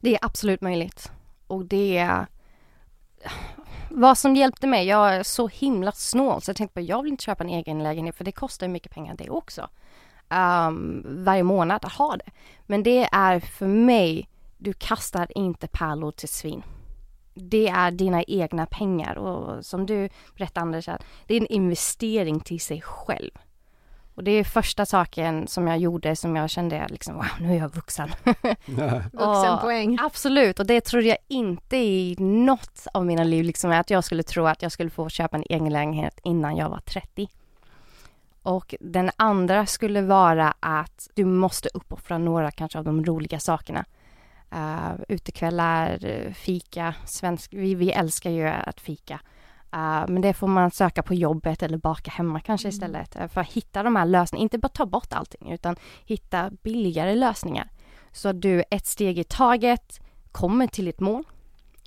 Det 0.00 0.14
är 0.14 0.18
absolut 0.22 0.60
möjligt. 0.60 1.10
Och 1.46 1.64
det 1.64 1.98
är 1.98 2.26
vad 3.90 4.18
som 4.18 4.36
hjälpte 4.36 4.66
mig, 4.66 4.86
jag 4.86 5.14
är 5.14 5.22
så 5.22 5.48
himla 5.48 5.92
snål 5.92 6.42
så 6.42 6.50
jag 6.50 6.56
tänkte 6.56 6.74
på 6.74 6.80
jag 6.80 7.02
vill 7.02 7.12
inte 7.12 7.24
köpa 7.24 7.44
en 7.44 7.50
egen 7.50 7.82
lägenhet 7.82 8.16
för 8.16 8.24
det 8.24 8.32
kostar 8.32 8.68
mycket 8.68 8.92
pengar 8.92 9.14
det 9.14 9.30
också. 9.30 9.68
Um, 10.30 11.04
varje 11.24 11.42
månad 11.42 11.84
att 11.84 11.92
ha 11.92 12.16
det. 12.16 12.30
Men 12.66 12.82
det 12.82 13.08
är 13.12 13.40
för 13.40 13.66
mig, 13.66 14.28
du 14.58 14.72
kastar 14.72 15.38
inte 15.38 15.66
pärlor 15.66 16.10
till 16.10 16.28
svin. 16.28 16.62
Det 17.34 17.68
är 17.68 17.90
dina 17.90 18.22
egna 18.22 18.66
pengar 18.66 19.18
och 19.18 19.64
som 19.64 19.86
du 19.86 20.08
berättade 20.36 20.60
Anders, 20.60 20.88
det 21.26 21.34
är 21.34 21.40
en 21.40 21.46
investering 21.46 22.40
till 22.40 22.60
sig 22.60 22.80
själv. 22.80 23.30
Och 24.14 24.24
det 24.24 24.30
är 24.30 24.44
första 24.44 24.86
saken 24.86 25.46
som 25.46 25.66
jag 25.66 25.78
gjorde 25.78 26.16
som 26.16 26.36
jag 26.36 26.50
kände 26.50 26.86
liksom, 26.88 27.14
wow, 27.14 27.24
nu 27.40 27.52
är 27.52 27.58
jag 27.58 27.68
vuxen. 27.68 28.08
Vuxenpoäng. 29.12 29.98
Absolut, 30.00 30.60
och 30.60 30.66
det 30.66 30.80
trodde 30.80 31.06
jag 31.06 31.18
inte 31.28 31.76
i 31.76 32.16
något 32.18 32.86
av 32.94 33.06
mina 33.06 33.24
liv, 33.24 33.44
liksom 33.44 33.70
att 33.70 33.90
jag 33.90 34.04
skulle 34.04 34.22
tro 34.22 34.46
att 34.46 34.62
jag 34.62 34.72
skulle 34.72 34.90
få 34.90 35.08
köpa 35.08 35.36
en 35.36 35.44
egen 35.48 35.72
lägenhet 35.72 36.20
innan 36.24 36.56
jag 36.56 36.68
var 36.68 36.80
30. 36.80 37.28
Och 38.42 38.74
den 38.80 39.10
andra 39.16 39.66
skulle 39.66 40.02
vara 40.02 40.54
att 40.60 41.08
du 41.14 41.24
måste 41.24 41.68
uppoffra 41.74 42.18
några 42.18 42.50
kanske 42.50 42.78
av 42.78 42.84
de 42.84 43.04
roliga 43.04 43.40
sakerna. 43.40 43.84
Uh, 44.54 44.92
utekvällar, 45.08 45.98
fika, 46.32 46.94
svensk, 47.04 47.54
vi, 47.54 47.74
vi 47.74 47.92
älskar 47.92 48.30
ju 48.30 48.46
att 48.46 48.80
fika. 48.80 49.14
Uh, 49.74 50.04
men 50.08 50.20
det 50.20 50.34
får 50.34 50.46
man 50.46 50.70
söka 50.70 51.02
på 51.02 51.14
jobbet 51.14 51.62
eller 51.62 51.78
baka 51.78 52.10
hemma 52.10 52.40
kanske 52.40 52.68
mm. 52.68 52.74
istället. 52.74 53.16
Uh, 53.16 53.26
för 53.26 53.40
att 53.40 53.52
hitta 53.52 53.82
de 53.82 53.96
här 53.96 54.06
lösningarna, 54.06 54.42
inte 54.42 54.58
bara 54.58 54.68
ta 54.68 54.86
bort 54.86 55.12
allting 55.12 55.52
utan 55.52 55.76
hitta 56.04 56.50
billigare 56.62 57.14
lösningar. 57.14 57.68
Så 58.12 58.28
att 58.28 58.42
du 58.42 58.64
ett 58.70 58.86
steg 58.86 59.18
i 59.18 59.24
taget 59.24 60.00
kommer 60.32 60.66
till 60.66 60.84
ditt 60.84 61.00
mål. 61.00 61.24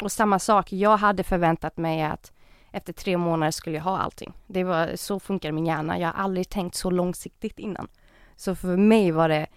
Och 0.02 0.12
samma 0.12 0.40
sak, 0.40 0.74
jag 0.74 0.98
hade 0.98 1.24
förväntat 1.24 1.78
mig 1.78 2.04
att 2.04 2.32
efter 2.72 2.94
tre 2.94 3.18
månader 3.18 3.52
skulle 3.52 3.76
jag 3.76 3.84
ha 3.84 3.98
allting. 3.98 4.34
Det 4.48 4.64
var, 4.64 4.96
så 4.96 5.20
funkar 5.20 5.52
min 5.52 5.66
hjärna. 5.66 6.00
Jag 6.00 6.08
har 6.08 6.24
aldrig 6.24 6.50
tänkt 6.50 6.76
så 6.76 6.90
långsiktigt 6.90 7.60
innan. 7.60 7.88
Så 8.36 8.56
för 8.56 8.78
mig 8.78 9.12
var 9.12 9.30
det 9.30 9.48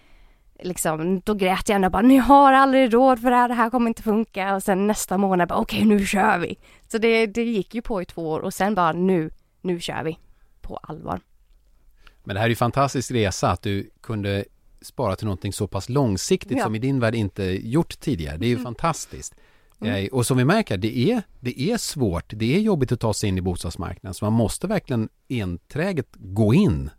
liksom, 0.63 1.21
då 1.25 1.33
grät 1.33 1.69
jag 1.69 1.83
och 1.83 1.91
bara, 1.91 2.01
ni 2.01 2.17
har 2.17 2.53
aldrig 2.53 2.93
råd 2.93 3.21
för 3.21 3.29
det 3.29 3.35
här, 3.35 3.47
det 3.47 3.53
här 3.53 3.69
kommer 3.69 3.87
inte 3.87 4.03
funka. 4.03 4.55
Och 4.55 4.63
sen 4.63 4.87
nästa 4.87 5.17
månad 5.17 5.47
bara, 5.47 5.59
okej 5.59 5.83
okay, 5.83 5.97
nu 5.97 6.05
kör 6.05 6.39
vi. 6.39 6.59
Så 6.91 6.97
det, 6.97 7.25
det 7.25 7.43
gick 7.43 7.75
ju 7.75 7.81
på 7.81 8.01
i 8.01 8.05
två 8.05 8.29
år 8.29 8.39
och 8.39 8.53
sen 8.53 8.75
bara, 8.75 8.91
nu, 8.91 9.31
nu 9.61 9.79
kör 9.79 10.03
vi. 10.03 10.17
På 10.61 10.77
allvar. 10.77 11.19
Men 12.23 12.33
det 12.33 12.39
här 12.39 12.47
är 12.47 12.49
ju 12.49 12.55
fantastisk 12.55 13.11
resa 13.11 13.51
att 13.51 13.61
du 13.61 13.89
kunde 14.01 14.45
spara 14.81 15.15
till 15.15 15.25
någonting 15.25 15.53
så 15.53 15.67
pass 15.67 15.89
långsiktigt 15.89 16.57
ja. 16.57 16.63
som 16.63 16.75
i 16.75 16.79
din 16.79 16.99
värld 16.99 17.15
inte 17.15 17.43
gjort 17.43 17.99
tidigare. 17.99 18.37
Det 18.37 18.45
är 18.45 18.49
ju 18.49 18.53
mm. 18.53 18.63
fantastiskt. 18.63 19.35
Mm. 19.81 20.05
Eh, 20.05 20.09
och 20.11 20.25
som 20.25 20.37
vi 20.37 20.45
märker, 20.45 20.77
det 20.77 20.97
är, 20.97 21.21
det 21.39 21.61
är 21.61 21.77
svårt, 21.77 22.33
det 22.35 22.55
är 22.55 22.59
jobbigt 22.59 22.91
att 22.91 22.99
ta 22.99 23.13
sig 23.13 23.29
in 23.29 23.37
i 23.37 23.41
bostadsmarknaden, 23.41 24.13
så 24.13 24.25
man 24.25 24.33
måste 24.33 24.67
verkligen 24.67 25.09
enträget 25.29 26.07
gå 26.15 26.53
in 26.53 26.89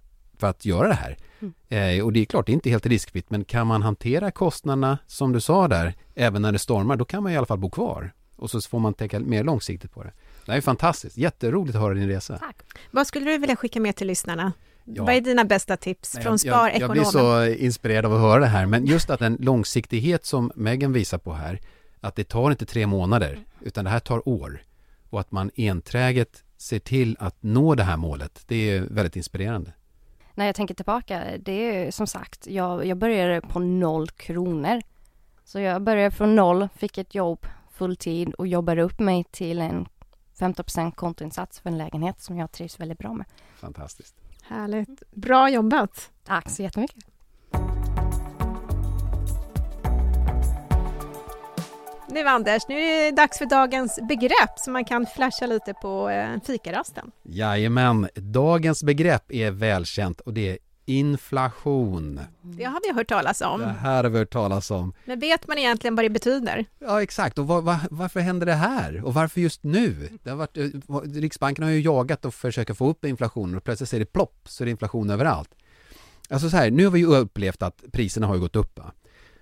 för 0.40 0.46
att 0.46 0.64
göra 0.64 0.88
det 0.88 0.94
här. 0.94 1.16
Mm. 1.40 1.98
Eh, 1.98 2.04
och 2.04 2.12
det 2.12 2.20
är 2.20 2.24
klart, 2.24 2.46
det 2.46 2.52
är 2.52 2.54
inte 2.54 2.70
helt 2.70 2.86
riskfritt, 2.86 3.30
men 3.30 3.44
kan 3.44 3.66
man 3.66 3.82
hantera 3.82 4.30
kostnaderna, 4.30 4.98
som 5.06 5.32
du 5.32 5.40
sa 5.40 5.68
där, 5.68 5.94
även 6.14 6.42
när 6.42 6.52
det 6.52 6.58
stormar, 6.58 6.96
då 6.96 7.04
kan 7.04 7.22
man 7.22 7.32
i 7.32 7.36
alla 7.36 7.46
fall 7.46 7.58
bo 7.58 7.70
kvar. 7.70 8.12
Och 8.36 8.50
så 8.50 8.60
får 8.60 8.78
man 8.78 8.94
tänka 8.94 9.20
mer 9.20 9.44
långsiktigt 9.44 9.92
på 9.92 10.02
det. 10.02 10.12
Det 10.46 10.52
är 10.52 10.60
fantastiskt, 10.60 11.16
jätteroligt 11.16 11.76
att 11.76 11.82
höra 11.82 11.94
din 11.94 12.08
resa. 12.08 12.38
Tack. 12.38 12.56
Vad 12.90 13.06
skulle 13.06 13.30
du 13.30 13.38
vilja 13.38 13.56
skicka 13.56 13.80
med 13.80 13.96
till 13.96 14.06
lyssnarna? 14.06 14.52
Ja. 14.84 15.04
Vad 15.04 15.14
är 15.14 15.20
dina 15.20 15.44
bästa 15.44 15.76
tips 15.76 16.18
från 16.22 16.38
Sparekonomen? 16.38 16.80
Jag, 16.80 16.82
jag 16.82 16.90
blir 16.90 17.04
så 17.04 17.62
inspirerad 17.62 18.04
av 18.04 18.14
att 18.14 18.20
höra 18.20 18.40
det 18.40 18.46
här, 18.46 18.66
men 18.66 18.86
just 18.86 19.10
att 19.10 19.18
den 19.18 19.36
långsiktighet 19.40 20.26
som 20.26 20.52
Megan 20.54 20.92
visar 20.92 21.18
på 21.18 21.32
här, 21.32 21.60
att 22.00 22.16
det 22.16 22.24
tar 22.24 22.50
inte 22.50 22.66
tre 22.66 22.86
månader, 22.86 23.38
utan 23.60 23.84
det 23.84 23.90
här 23.90 24.00
tar 24.00 24.28
år. 24.28 24.62
Och 25.10 25.20
att 25.20 25.32
man 25.32 25.50
enträget 25.56 26.44
ser 26.56 26.78
till 26.78 27.16
att 27.20 27.36
nå 27.40 27.74
det 27.74 27.82
här 27.82 27.96
målet, 27.96 28.42
det 28.46 28.70
är 28.70 28.80
väldigt 28.80 29.16
inspirerande 29.16 29.72
när 30.40 30.46
jag 30.46 30.54
tänker 30.54 30.74
tillbaka, 30.74 31.24
det 31.38 31.52
är 31.52 31.90
som 31.90 32.06
sagt, 32.06 32.46
jag, 32.46 32.86
jag 32.86 32.96
började 32.96 33.40
på 33.40 33.58
noll 33.58 34.08
kronor. 34.08 34.82
Så 35.44 35.60
jag 35.60 35.82
började 35.82 36.10
från 36.10 36.36
noll, 36.36 36.68
fick 36.76 36.98
ett 36.98 37.14
jobb 37.14 37.46
fulltid 37.70 38.34
och 38.34 38.46
jobbade 38.46 38.82
upp 38.82 38.98
mig 38.98 39.24
till 39.24 39.60
en 39.60 39.88
15% 40.38 40.94
kontoinsats 40.94 41.60
för 41.60 41.70
en 41.70 41.78
lägenhet 41.78 42.20
som 42.20 42.38
jag 42.38 42.52
trivs 42.52 42.80
väldigt 42.80 42.98
bra 42.98 43.12
med. 43.14 43.26
Fantastiskt. 43.56 44.14
Härligt. 44.42 45.02
Bra 45.10 45.50
jobbat. 45.50 46.10
Tack 46.24 46.50
så 46.50 46.62
jättemycket. 46.62 47.04
Nu 52.10 52.26
Anders, 52.26 52.68
nu 52.68 52.80
är 52.80 53.04
det 53.04 53.16
dags 53.16 53.38
för 53.38 53.46
dagens 53.46 53.98
begrepp 54.08 54.58
så 54.58 54.70
man 54.70 54.84
kan 54.84 55.06
flasha 55.06 55.46
lite 55.46 55.74
på 55.74 56.08
eh, 56.08 56.40
fikarasten. 56.46 57.10
Jajamän, 57.22 58.08
dagens 58.14 58.84
begrepp 58.84 59.32
är 59.32 59.50
välkänt 59.50 60.20
och 60.20 60.34
det 60.34 60.50
är 60.50 60.58
inflation. 60.84 62.20
Det 62.42 62.64
har 62.64 62.80
vi 62.88 62.94
hört 62.98 63.08
talas 63.08 63.40
om. 63.40 63.60
Det 63.60 63.66
här 63.66 64.04
har 64.04 64.10
vi 64.10 64.18
hört 64.18 64.32
talas 64.32 64.70
om. 64.70 64.92
Men 65.04 65.20
vet 65.20 65.48
man 65.48 65.58
egentligen 65.58 65.96
vad 65.96 66.04
det 66.04 66.10
betyder? 66.10 66.64
Ja, 66.78 67.02
exakt. 67.02 67.38
Och 67.38 67.46
var, 67.46 67.60
var, 67.62 67.78
varför 67.90 68.20
händer 68.20 68.46
det 68.46 68.54
här? 68.54 69.04
Och 69.04 69.14
varför 69.14 69.40
just 69.40 69.64
nu? 69.64 70.08
Det 70.22 70.30
har 70.30 70.36
varit, 70.36 70.56
eh, 70.56 70.64
Riksbanken 71.20 71.64
har 71.64 71.70
ju 71.70 71.80
jagat 71.80 72.24
och 72.24 72.34
försöka 72.34 72.74
få 72.74 72.88
upp 72.88 73.04
inflationen 73.04 73.56
och 73.56 73.64
plötsligt 73.64 73.88
säger 73.88 74.04
det 74.04 74.12
plopp 74.12 74.38
så 74.44 74.64
är 74.64 74.66
det 74.66 74.70
inflation 74.70 75.10
överallt. 75.10 75.50
Alltså 76.30 76.50
så 76.50 76.56
här, 76.56 76.70
nu 76.70 76.84
har 76.84 76.90
vi 76.90 76.98
ju 76.98 77.06
upplevt 77.06 77.62
att 77.62 77.84
priserna 77.92 78.26
har 78.26 78.36
gått 78.36 78.56
upp. 78.56 78.78
Va? 78.78 78.92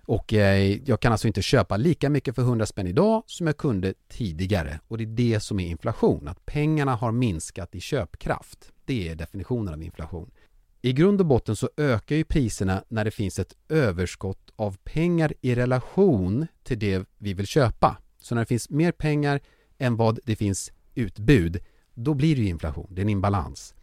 Och 0.09 0.35
eh, 0.35 0.81
jag 0.85 1.01
kan 1.01 1.12
alltså 1.12 1.27
inte 1.27 1.42
köpa 1.42 1.77
lika 1.77 2.11
mycket 2.11 2.35
för 2.35 2.42
100 2.42 2.66
spänn 2.66 2.87
idag 2.87 3.23
som 3.27 3.47
jag 3.47 3.57
kunde 3.57 3.94
tidigare. 4.09 4.81
Och 4.88 4.99
det 4.99 5.05
är 5.05 5.07
det 5.07 5.40
som 5.40 5.61
är 5.61 5.66
inflation, 5.66 6.29
att 6.29 6.47
pengarna 6.47 6.94
har 6.94 7.12
minskat 7.12 7.75
i 7.75 7.81
köpkraft. 7.81 8.73
Det 8.85 9.09
är 9.09 9.14
definitionen 9.14 9.75
av 9.75 9.83
inflation. 9.83 10.31
I 10.83 10.92
grund 10.92 11.21
och 11.21 11.27
botten 11.27 11.57
så 11.57 11.71
ökar 11.77 12.16
ju 12.16 12.25
priserna 12.25 12.85
när 12.88 13.05
det 13.05 13.11
finns 13.11 13.38
ett 13.38 13.55
överskott 13.68 14.51
av 14.57 14.77
pengar 14.85 15.33
i 15.40 15.55
relation 15.55 16.47
till 16.62 16.79
det 16.79 17.05
vi 17.18 17.35
vill 17.35 17.47
köpa. 17.47 17.97
Så 18.21 18.35
när 18.35 18.42
det 18.42 18.47
finns 18.47 18.71
mer 18.71 18.92
pengar 18.92 19.40
än 19.79 19.97
vad 19.97 20.18
det 20.25 20.37
finns 20.37 20.73
utbud, 20.94 21.61
då 21.94 22.14
blir 22.14 22.37
det 22.37 22.42
ju 22.42 22.49
inflation. 22.49 22.87
Det 22.90 23.01
är 23.01 23.05
en 23.05 23.09
imbalans. 23.09 23.75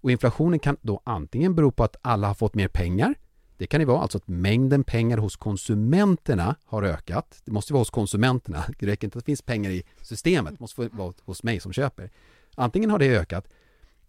Och 0.00 0.10
inflationen 0.10 0.58
kan 0.58 0.76
då 0.80 1.00
antingen 1.04 1.54
bero 1.54 1.70
på 1.70 1.84
att 1.84 1.96
alla 2.02 2.26
har 2.26 2.34
fått 2.34 2.54
mer 2.54 2.68
pengar. 2.68 3.14
Det 3.58 3.66
kan 3.66 3.80
ju 3.80 3.86
vara 3.86 4.00
alltså 4.00 4.18
att 4.18 4.28
mängden 4.28 4.84
pengar 4.84 5.18
hos 5.18 5.36
konsumenterna 5.36 6.56
har 6.64 6.82
ökat. 6.82 7.42
Det 7.44 7.52
måste 7.52 7.72
vara 7.72 7.80
hos 7.80 7.90
konsumenterna. 7.90 8.64
Det 8.78 8.86
räcker 8.86 9.06
inte 9.06 9.18
att 9.18 9.24
det 9.24 9.28
finns 9.28 9.42
pengar 9.42 9.70
i 9.70 9.82
systemet. 10.02 10.52
Det 10.52 10.60
måste 10.60 10.88
vara 10.92 11.14
hos 11.24 11.42
mig 11.42 11.60
som 11.60 11.72
köper. 11.72 12.10
Antingen 12.54 12.90
har 12.90 12.98
det 12.98 13.16
ökat 13.16 13.48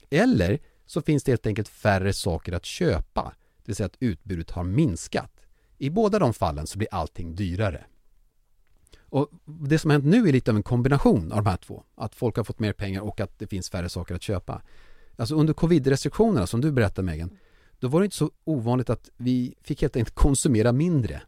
eller 0.09 0.59
så 0.85 1.01
finns 1.01 1.23
det 1.23 1.31
helt 1.31 1.47
enkelt 1.47 1.67
färre 1.67 2.13
saker 2.13 2.53
att 2.53 2.65
köpa. 2.65 3.33
Det 3.57 3.63
vill 3.65 3.75
säga 3.75 3.88
att 3.88 3.97
utbudet 3.99 4.51
har 4.51 4.63
minskat. 4.63 5.31
I 5.77 5.89
båda 5.89 6.19
de 6.19 6.33
fallen 6.33 6.67
så 6.67 6.77
blir 6.77 6.88
allting 6.91 7.35
dyrare. 7.35 7.85
Och 9.01 9.29
Det 9.45 9.79
som 9.79 9.89
har 9.89 9.95
hänt 9.99 10.05
nu 10.05 10.27
är 10.27 10.31
lite 10.31 10.51
av 10.51 10.57
en 10.57 10.63
kombination 10.63 11.31
av 11.31 11.43
de 11.43 11.49
här 11.49 11.57
två. 11.57 11.83
Att 11.95 12.15
folk 12.15 12.38
har 12.38 12.43
fått 12.43 12.59
mer 12.59 12.73
pengar 12.73 13.01
och 13.01 13.19
att 13.19 13.39
det 13.39 13.47
finns 13.47 13.69
färre 13.69 13.89
saker 13.89 14.15
att 14.15 14.21
köpa. 14.21 14.62
Alltså 15.15 15.35
under 15.35 15.53
covid-restriktionerna 15.53 16.47
som 16.47 16.62
du 16.62 16.71
berättade 16.71 17.05
Megan, 17.05 17.38
då 17.79 17.87
var 17.87 17.99
det 17.99 18.03
inte 18.03 18.17
så 18.17 18.31
ovanligt 18.43 18.89
att 18.89 19.09
vi 19.17 19.53
fick 19.61 19.81
helt 19.81 19.95
enkelt 19.95 20.15
konsumera 20.15 20.71
mindre. 20.71 21.21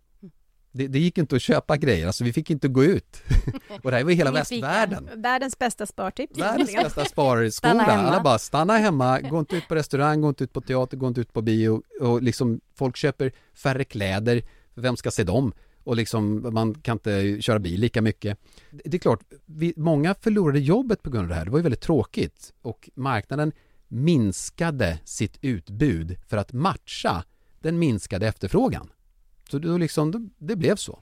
Det, 0.73 0.87
det, 0.87 0.99
gick 0.99 1.17
inte 1.17 1.35
att 1.35 1.41
köpa 1.41 1.77
grejer, 1.77 2.07
alltså 2.07 2.23
vi 2.23 2.33
fick 2.33 2.49
inte 2.49 2.67
gå 2.67 2.83
ut. 2.83 3.23
och 3.83 3.91
det 3.91 3.97
här 3.97 4.03
var 4.03 4.11
hela 4.11 4.31
västvärlden. 4.31 5.09
Världens 5.15 5.59
bästa 5.59 5.85
spartips. 5.85 6.39
Världens 6.39 6.73
bästa 6.73 7.05
sparskola. 7.05 7.83
Alla 7.83 8.21
bara 8.21 8.39
stanna 8.39 8.77
hemma, 8.77 9.21
gå 9.21 9.39
inte 9.39 9.55
ut 9.55 9.67
på 9.67 9.75
restaurang, 9.75 10.21
gå 10.21 10.29
inte 10.29 10.43
ut 10.43 10.53
på 10.53 10.61
teater, 10.61 10.97
gå 10.97 11.07
inte 11.07 11.21
ut 11.21 11.33
på 11.33 11.41
bio. 11.41 11.83
Och 12.01 12.21
liksom 12.21 12.61
folk 12.75 12.97
köper 12.97 13.31
färre 13.53 13.83
kläder, 13.83 14.43
vem 14.73 14.97
ska 14.97 15.11
se 15.11 15.23
dem? 15.23 15.53
Och 15.83 15.95
liksom 15.95 16.53
man 16.53 16.73
kan 16.73 16.95
inte 16.95 17.41
köra 17.41 17.59
bil 17.59 17.79
lika 17.79 18.01
mycket. 18.01 18.37
Det 18.71 18.97
är 18.97 18.99
klart, 18.99 19.23
vi, 19.45 19.73
många 19.77 20.15
förlorade 20.15 20.59
jobbet 20.59 21.03
på 21.03 21.09
grund 21.09 21.23
av 21.23 21.29
det 21.29 21.35
här. 21.35 21.45
Det 21.45 21.51
var 21.51 21.59
ju 21.59 21.63
väldigt 21.63 21.81
tråkigt. 21.81 22.53
Och 22.61 22.89
marknaden 22.95 23.51
minskade 23.91 24.99
sitt 25.03 25.37
utbud 25.41 26.17
för 26.27 26.37
att 26.37 26.53
matcha 26.53 27.23
den 27.59 27.79
minskade 27.79 28.27
efterfrågan. 28.27 28.89
Så 29.49 29.59
då 29.59 29.77
liksom, 29.77 30.31
det 30.37 30.55
blev 30.55 30.75
så. 30.75 30.99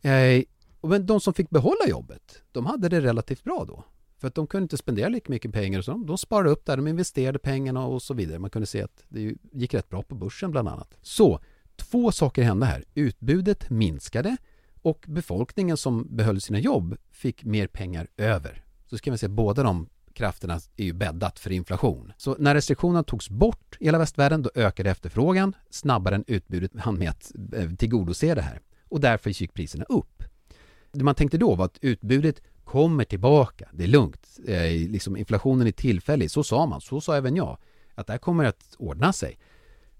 Eh, 0.00 0.42
men 0.82 1.06
de 1.06 1.20
som 1.20 1.34
fick 1.34 1.50
behålla 1.50 1.88
jobbet, 1.88 2.42
de 2.52 2.66
hade 2.66 2.88
det 2.88 3.00
relativt 3.00 3.44
bra 3.44 3.64
då. 3.68 3.84
För 4.18 4.28
att 4.28 4.34
de 4.34 4.46
kunde 4.46 4.62
inte 4.62 4.76
spendera 4.76 5.08
lika 5.08 5.32
mycket 5.32 5.52
pengar. 5.52 5.82
Så 5.82 5.90
de, 5.90 6.06
de 6.06 6.18
sparade 6.18 6.50
upp 6.50 6.64
där, 6.64 6.76
de 6.76 6.86
investerade 6.86 7.38
pengarna 7.38 7.86
och 7.86 8.02
så 8.02 8.14
vidare. 8.14 8.38
Man 8.38 8.50
kunde 8.50 8.66
se 8.66 8.82
att 8.82 9.04
det 9.08 9.34
gick 9.52 9.74
rätt 9.74 9.88
bra 9.88 10.02
på 10.02 10.14
börsen 10.14 10.50
bland 10.50 10.68
annat. 10.68 10.94
Så, 11.02 11.40
två 11.76 12.12
saker 12.12 12.42
hände 12.42 12.66
här. 12.66 12.84
Utbudet 12.94 13.70
minskade 13.70 14.36
och 14.82 15.04
befolkningen 15.08 15.76
som 15.76 16.16
behöll 16.16 16.40
sina 16.40 16.58
jobb 16.58 16.96
fick 17.10 17.44
mer 17.44 17.66
pengar 17.66 18.08
över. 18.16 18.64
Så 18.86 18.98
ska 18.98 19.10
man 19.10 19.18
se, 19.18 19.28
båda 19.28 19.62
de 19.62 19.88
krafterna 20.14 20.60
är 20.76 20.84
ju 20.84 20.92
bäddat 20.92 21.38
för 21.38 21.52
inflation. 21.52 22.12
Så 22.16 22.36
när 22.38 22.54
restriktionerna 22.54 23.02
togs 23.02 23.30
bort 23.30 23.76
i 23.80 23.84
hela 23.84 23.98
västvärlden 23.98 24.42
då 24.42 24.50
ökade 24.54 24.90
efterfrågan 24.90 25.56
snabbare 25.70 26.14
än 26.14 26.24
utbudet 26.26 26.70
hann 26.78 26.98
med 26.98 27.10
att 27.10 27.32
eh, 27.54 27.70
tillgodose 27.70 28.34
det 28.34 28.42
här. 28.42 28.60
Och 28.88 29.00
därför 29.00 29.30
gick 29.30 29.54
priserna 29.54 29.84
upp. 29.84 30.22
Det 30.92 31.04
man 31.04 31.14
tänkte 31.14 31.38
då 31.38 31.54
var 31.54 31.64
att 31.64 31.78
utbudet 31.80 32.42
kommer 32.64 33.04
tillbaka, 33.04 33.68
det 33.72 33.84
är 33.84 33.88
lugnt, 33.88 34.38
eh, 34.46 34.90
liksom 34.90 35.16
inflationen 35.16 35.66
är 35.66 35.72
tillfällig, 35.72 36.30
så 36.30 36.44
sa 36.44 36.66
man, 36.66 36.80
så 36.80 37.00
sa 37.00 37.16
även 37.16 37.36
jag, 37.36 37.58
att 37.94 38.06
det 38.06 38.12
här 38.12 38.18
kommer 38.18 38.44
att 38.44 38.74
ordna 38.78 39.12
sig. 39.12 39.38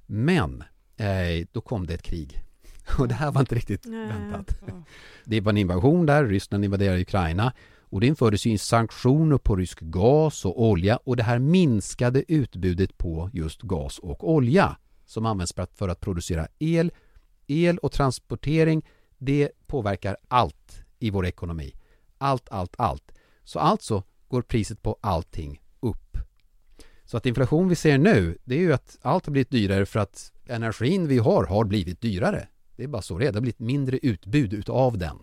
Men 0.07 0.65
eh, 0.97 1.47
då 1.53 1.61
kom 1.61 1.87
det 1.87 1.95
ett 1.95 2.03
krig. 2.03 2.43
Och 2.99 3.09
det 3.09 3.15
här 3.15 3.33
var 3.33 3.41
inte 3.41 3.55
riktigt 3.55 3.87
väntat. 3.87 4.57
Det 5.25 5.41
var 5.41 5.53
en 5.53 5.59
invasion 5.59 6.07
där, 6.07 6.25
Ryssland 6.25 6.65
invaderade 6.65 7.01
Ukraina 7.01 7.53
och 7.91 8.01
det 8.01 8.07
infördes 8.07 8.47
ju 8.47 8.59
sanktioner 8.59 9.39
på 9.39 9.57
rysk 9.57 9.81
gas 9.81 10.45
och 10.45 10.63
olja 10.63 10.97
och 10.97 11.17
det 11.17 11.23
här 11.23 11.39
minskade 11.39 12.33
utbudet 12.33 12.99
på 12.99 13.31
just 13.33 13.63
gas 13.63 13.99
och 13.99 14.31
olja 14.31 14.77
som 15.07 15.27
används 15.27 15.55
för 15.75 15.89
att 15.89 16.01
producera 16.01 16.49
el. 16.59 16.93
El 17.47 17.79
och 17.79 17.93
transportering, 17.93 18.87
det 19.19 19.51
påverkar 19.67 20.17
allt 20.29 20.83
i 20.99 21.11
vår 21.11 21.27
ekonomi. 21.27 21.75
Allt, 22.19 22.49
allt, 22.49 22.75
allt. 22.79 23.13
Så 23.45 23.59
alltså 23.59 24.03
går 24.29 24.43
priset 24.43 24.83
på 24.83 24.97
allting 25.01 25.63
upp. 25.81 26.17
Så 27.05 27.17
att 27.17 27.27
inflation 27.27 27.69
vi 27.69 27.77
ser 27.77 27.99
nu, 27.99 28.39
det 28.45 28.55
är 28.55 28.59
ju 28.59 28.73
att 28.73 28.99
allt 29.03 29.27
har 29.27 29.33
blivit 29.33 29.51
dyrare 29.51 29.87
för 29.87 30.01
att 30.01 30.33
energin 30.47 31.09
vi 31.09 31.19
har 31.19 31.47
har 31.47 31.65
blivit 31.65 32.01
dyrare. 32.01 32.49
Det 32.77 32.85
är 32.85 32.89
bara 32.89 33.03
så 33.03 33.19
det 33.19 33.27
är. 33.27 33.33
Det 33.33 33.37
har 33.37 33.43
blivit 33.43 33.59
mindre 33.59 33.99
utbud 34.03 34.53
utav 34.53 34.99
den. 34.99 35.17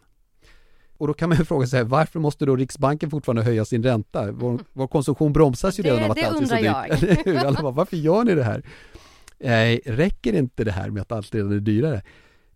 Och 0.98 1.08
då 1.08 1.14
kan 1.14 1.30
man 1.30 1.38
ju 1.38 1.46
fråga 1.46 1.68
sig 1.68 1.84
varför 1.84 2.20
måste 2.20 2.46
då 2.46 2.56
Riksbanken 2.56 3.10
fortfarande 3.10 3.44
höja 3.44 3.66
sin 3.66 3.84
ränta? 3.84 4.32
Vår, 4.32 4.60
vår 4.74 4.88
konsumtion 4.88 5.34
bromsas 5.34 5.80
ju 5.80 5.84
redan 5.84 6.04
av 6.04 6.12
att 6.12 6.24
allt 6.24 6.42
är 6.42 6.46
så 6.46 6.56
dyrt. 6.56 7.26
Det 7.26 7.32
jag. 7.34 7.56
bara, 7.62 7.72
varför 7.72 7.98
gör 7.98 8.24
ni 8.24 8.36
det 8.36 8.44
här? 8.44 8.64
Eh, 9.40 9.80
räcker 9.86 10.34
inte 10.34 10.64
det 10.64 10.72
här 10.72 10.90
med 10.90 11.02
att 11.02 11.12
allt 11.12 11.36
redan 11.36 11.52
är 11.52 11.60
dyrare? 11.60 12.02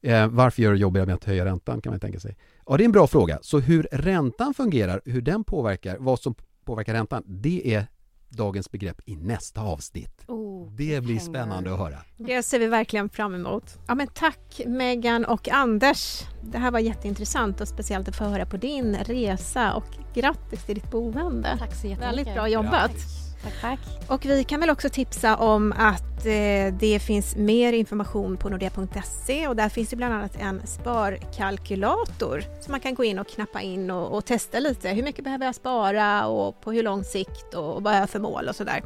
Eh, 0.02 0.28
varför 0.28 0.62
gör 0.62 0.72
det 0.72 0.80
jobbigare 0.80 1.06
med 1.06 1.16
att 1.16 1.24
höja 1.24 1.46
räntan 1.46 1.82
kan 1.82 1.92
man 1.92 2.00
tänka 2.00 2.20
sig? 2.20 2.38
Ja, 2.68 2.78
det 2.78 2.84
är 2.84 2.86
en 2.86 2.92
bra 2.92 3.08
fråga. 3.08 3.40
Så 3.42 3.60
hur 3.60 3.88
räntan 3.92 4.54
fungerar, 4.54 5.02
hur 5.06 5.22
den 5.22 5.44
påverkar, 5.44 5.98
vad 6.00 6.20
som 6.20 6.36
påverkar 6.66 6.94
räntan, 6.94 7.24
det 7.26 7.76
är 7.76 7.88
dagens 8.32 8.72
begrepp 8.72 9.02
i 9.06 9.16
nästa 9.16 9.62
avsnitt. 9.62 10.24
Oh, 10.28 10.72
det 10.72 11.04
blir 11.04 11.20
spännande 11.20 11.74
att 11.74 11.80
höra. 11.80 11.98
Det 12.18 12.44
ser 12.44 12.60
vi 12.60 12.68
verkligen 12.68 13.10
fram 13.10 13.36
emot. 13.36 13.64
Ja, 13.88 13.96
men 13.96 14.08
tack 14.08 14.62
Megan 14.66 15.26
och 15.26 15.50
Anders. 15.50 16.22
Det 16.44 16.58
här 16.58 16.72
var 16.72 16.80
jätteintressant 16.80 17.62
och 17.62 17.68
speciellt 17.68 18.08
att 18.08 18.16
få 18.16 18.24
höra 18.24 18.46
på 18.46 18.58
din 18.58 18.96
resa 18.96 19.74
och 19.74 19.86
grattis 20.14 20.66
till 20.66 20.76
ditt 20.76 20.92
boende. 20.92 21.56
Tack 21.60 21.76
så 21.76 21.88
jättemycket. 21.88 22.08
Väldigt 22.08 22.34
bra 22.34 22.48
jobbat. 22.48 22.92
Ja, 22.92 23.21
Tack, 23.44 23.62
tack. 23.62 23.80
Och 24.08 24.26
vi 24.26 24.44
kan 24.44 24.60
väl 24.60 24.70
också 24.70 24.90
tipsa 24.90 25.36
om 25.36 25.74
att 25.78 26.26
eh, 26.26 26.74
det 26.80 27.02
finns 27.02 27.36
mer 27.36 27.74
information 27.74 28.38
på 28.38 28.50
nordea.se 28.50 29.48
och 29.48 29.56
där 29.56 29.70
finns 29.70 29.90
det 29.90 29.96
bland 29.96 30.14
annat 30.14 30.36
en 30.40 30.68
sparkalkylator 30.68 32.44
som 32.62 32.72
man 32.72 32.80
kan 32.80 32.96
gå 32.96 33.04
in 33.04 33.20
och 33.20 33.28
knappa 33.28 33.62
in 33.62 33.92
och, 33.92 34.18
och, 34.18 34.26
testa 34.26 34.60
lite. 34.60 34.90
Hur 34.90 35.04
mycket 35.04 35.24
behöver 35.24 35.46
jag 35.46 35.56
spara 35.56 36.28
och 36.28 36.62
på 36.62 36.72
hur 36.72 36.84
lång 36.84 37.04
sikt 37.04 37.54
och 37.54 37.84
vad 37.84 37.94
har 37.94 38.00
jag 38.00 38.10
för 38.10 38.20
mål 38.20 38.48
och 38.50 38.56
sådär. 38.56 38.84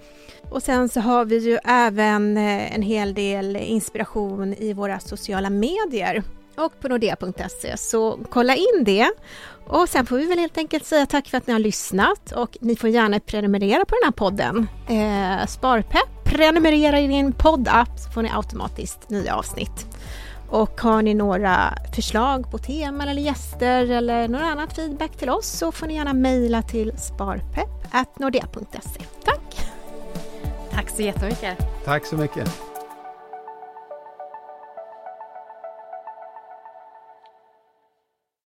Och 0.49 0.63
sen 0.63 0.89
så 0.89 0.99
har 0.99 1.25
vi 1.25 1.37
ju 1.37 1.57
även 1.63 2.37
eh, 2.37 2.75
en 2.75 2.81
hel 2.81 3.13
del 3.13 3.55
inspiration 3.55 4.53
i 4.53 4.73
våra 4.73 4.99
sociala 4.99 5.49
medier 5.49 6.23
och 6.57 6.79
på 6.79 6.87
nordea.se. 6.87 7.77
Så 7.77 8.19
kolla 8.29 8.55
in 8.55 8.83
det. 8.83 9.09
Och 9.67 9.89
sen 9.89 10.05
får 10.05 10.17
vi 10.17 10.25
väl 10.25 10.39
helt 10.39 10.57
enkelt 10.57 10.85
säga 10.85 11.05
tack 11.05 11.27
för 11.27 11.37
att 11.37 11.47
ni 11.47 11.53
har 11.53 11.59
lyssnat 11.59 12.31
och 12.31 12.57
ni 12.61 12.75
får 12.75 12.89
gärna 12.89 13.19
prenumerera 13.19 13.85
på 13.85 13.95
den 14.01 14.05
här 14.05 14.11
podden. 14.11 14.67
Eh, 14.89 15.47
Sparpepp, 15.47 16.23
prenumerera 16.23 16.99
i 16.99 17.07
din 17.07 17.33
poddapp 17.33 17.99
så 17.99 18.11
får 18.11 18.21
ni 18.21 18.29
automatiskt 18.33 19.09
nya 19.09 19.35
avsnitt. 19.35 19.87
Och 20.49 20.81
har 20.81 21.01
ni 21.01 21.13
några 21.13 21.73
förslag 21.95 22.51
på 22.51 22.57
teman 22.57 23.07
eller 23.07 23.21
gäster 23.21 23.91
eller 23.91 24.27
någon 24.27 24.43
annan 24.43 24.69
feedback 24.69 25.17
till 25.17 25.29
oss 25.29 25.47
så 25.47 25.71
får 25.71 25.87
ni 25.87 25.95
gärna 25.95 26.13
mejla 26.13 26.61
till 26.61 26.93
sparpepp.nordea.se. 26.97 29.01
Tack! 29.25 29.69
Tack 30.71 30.89
så 30.89 31.01
jättemycket! 31.01 31.57
Tack 31.85 32.05
så 32.05 32.15
mycket! 32.15 32.74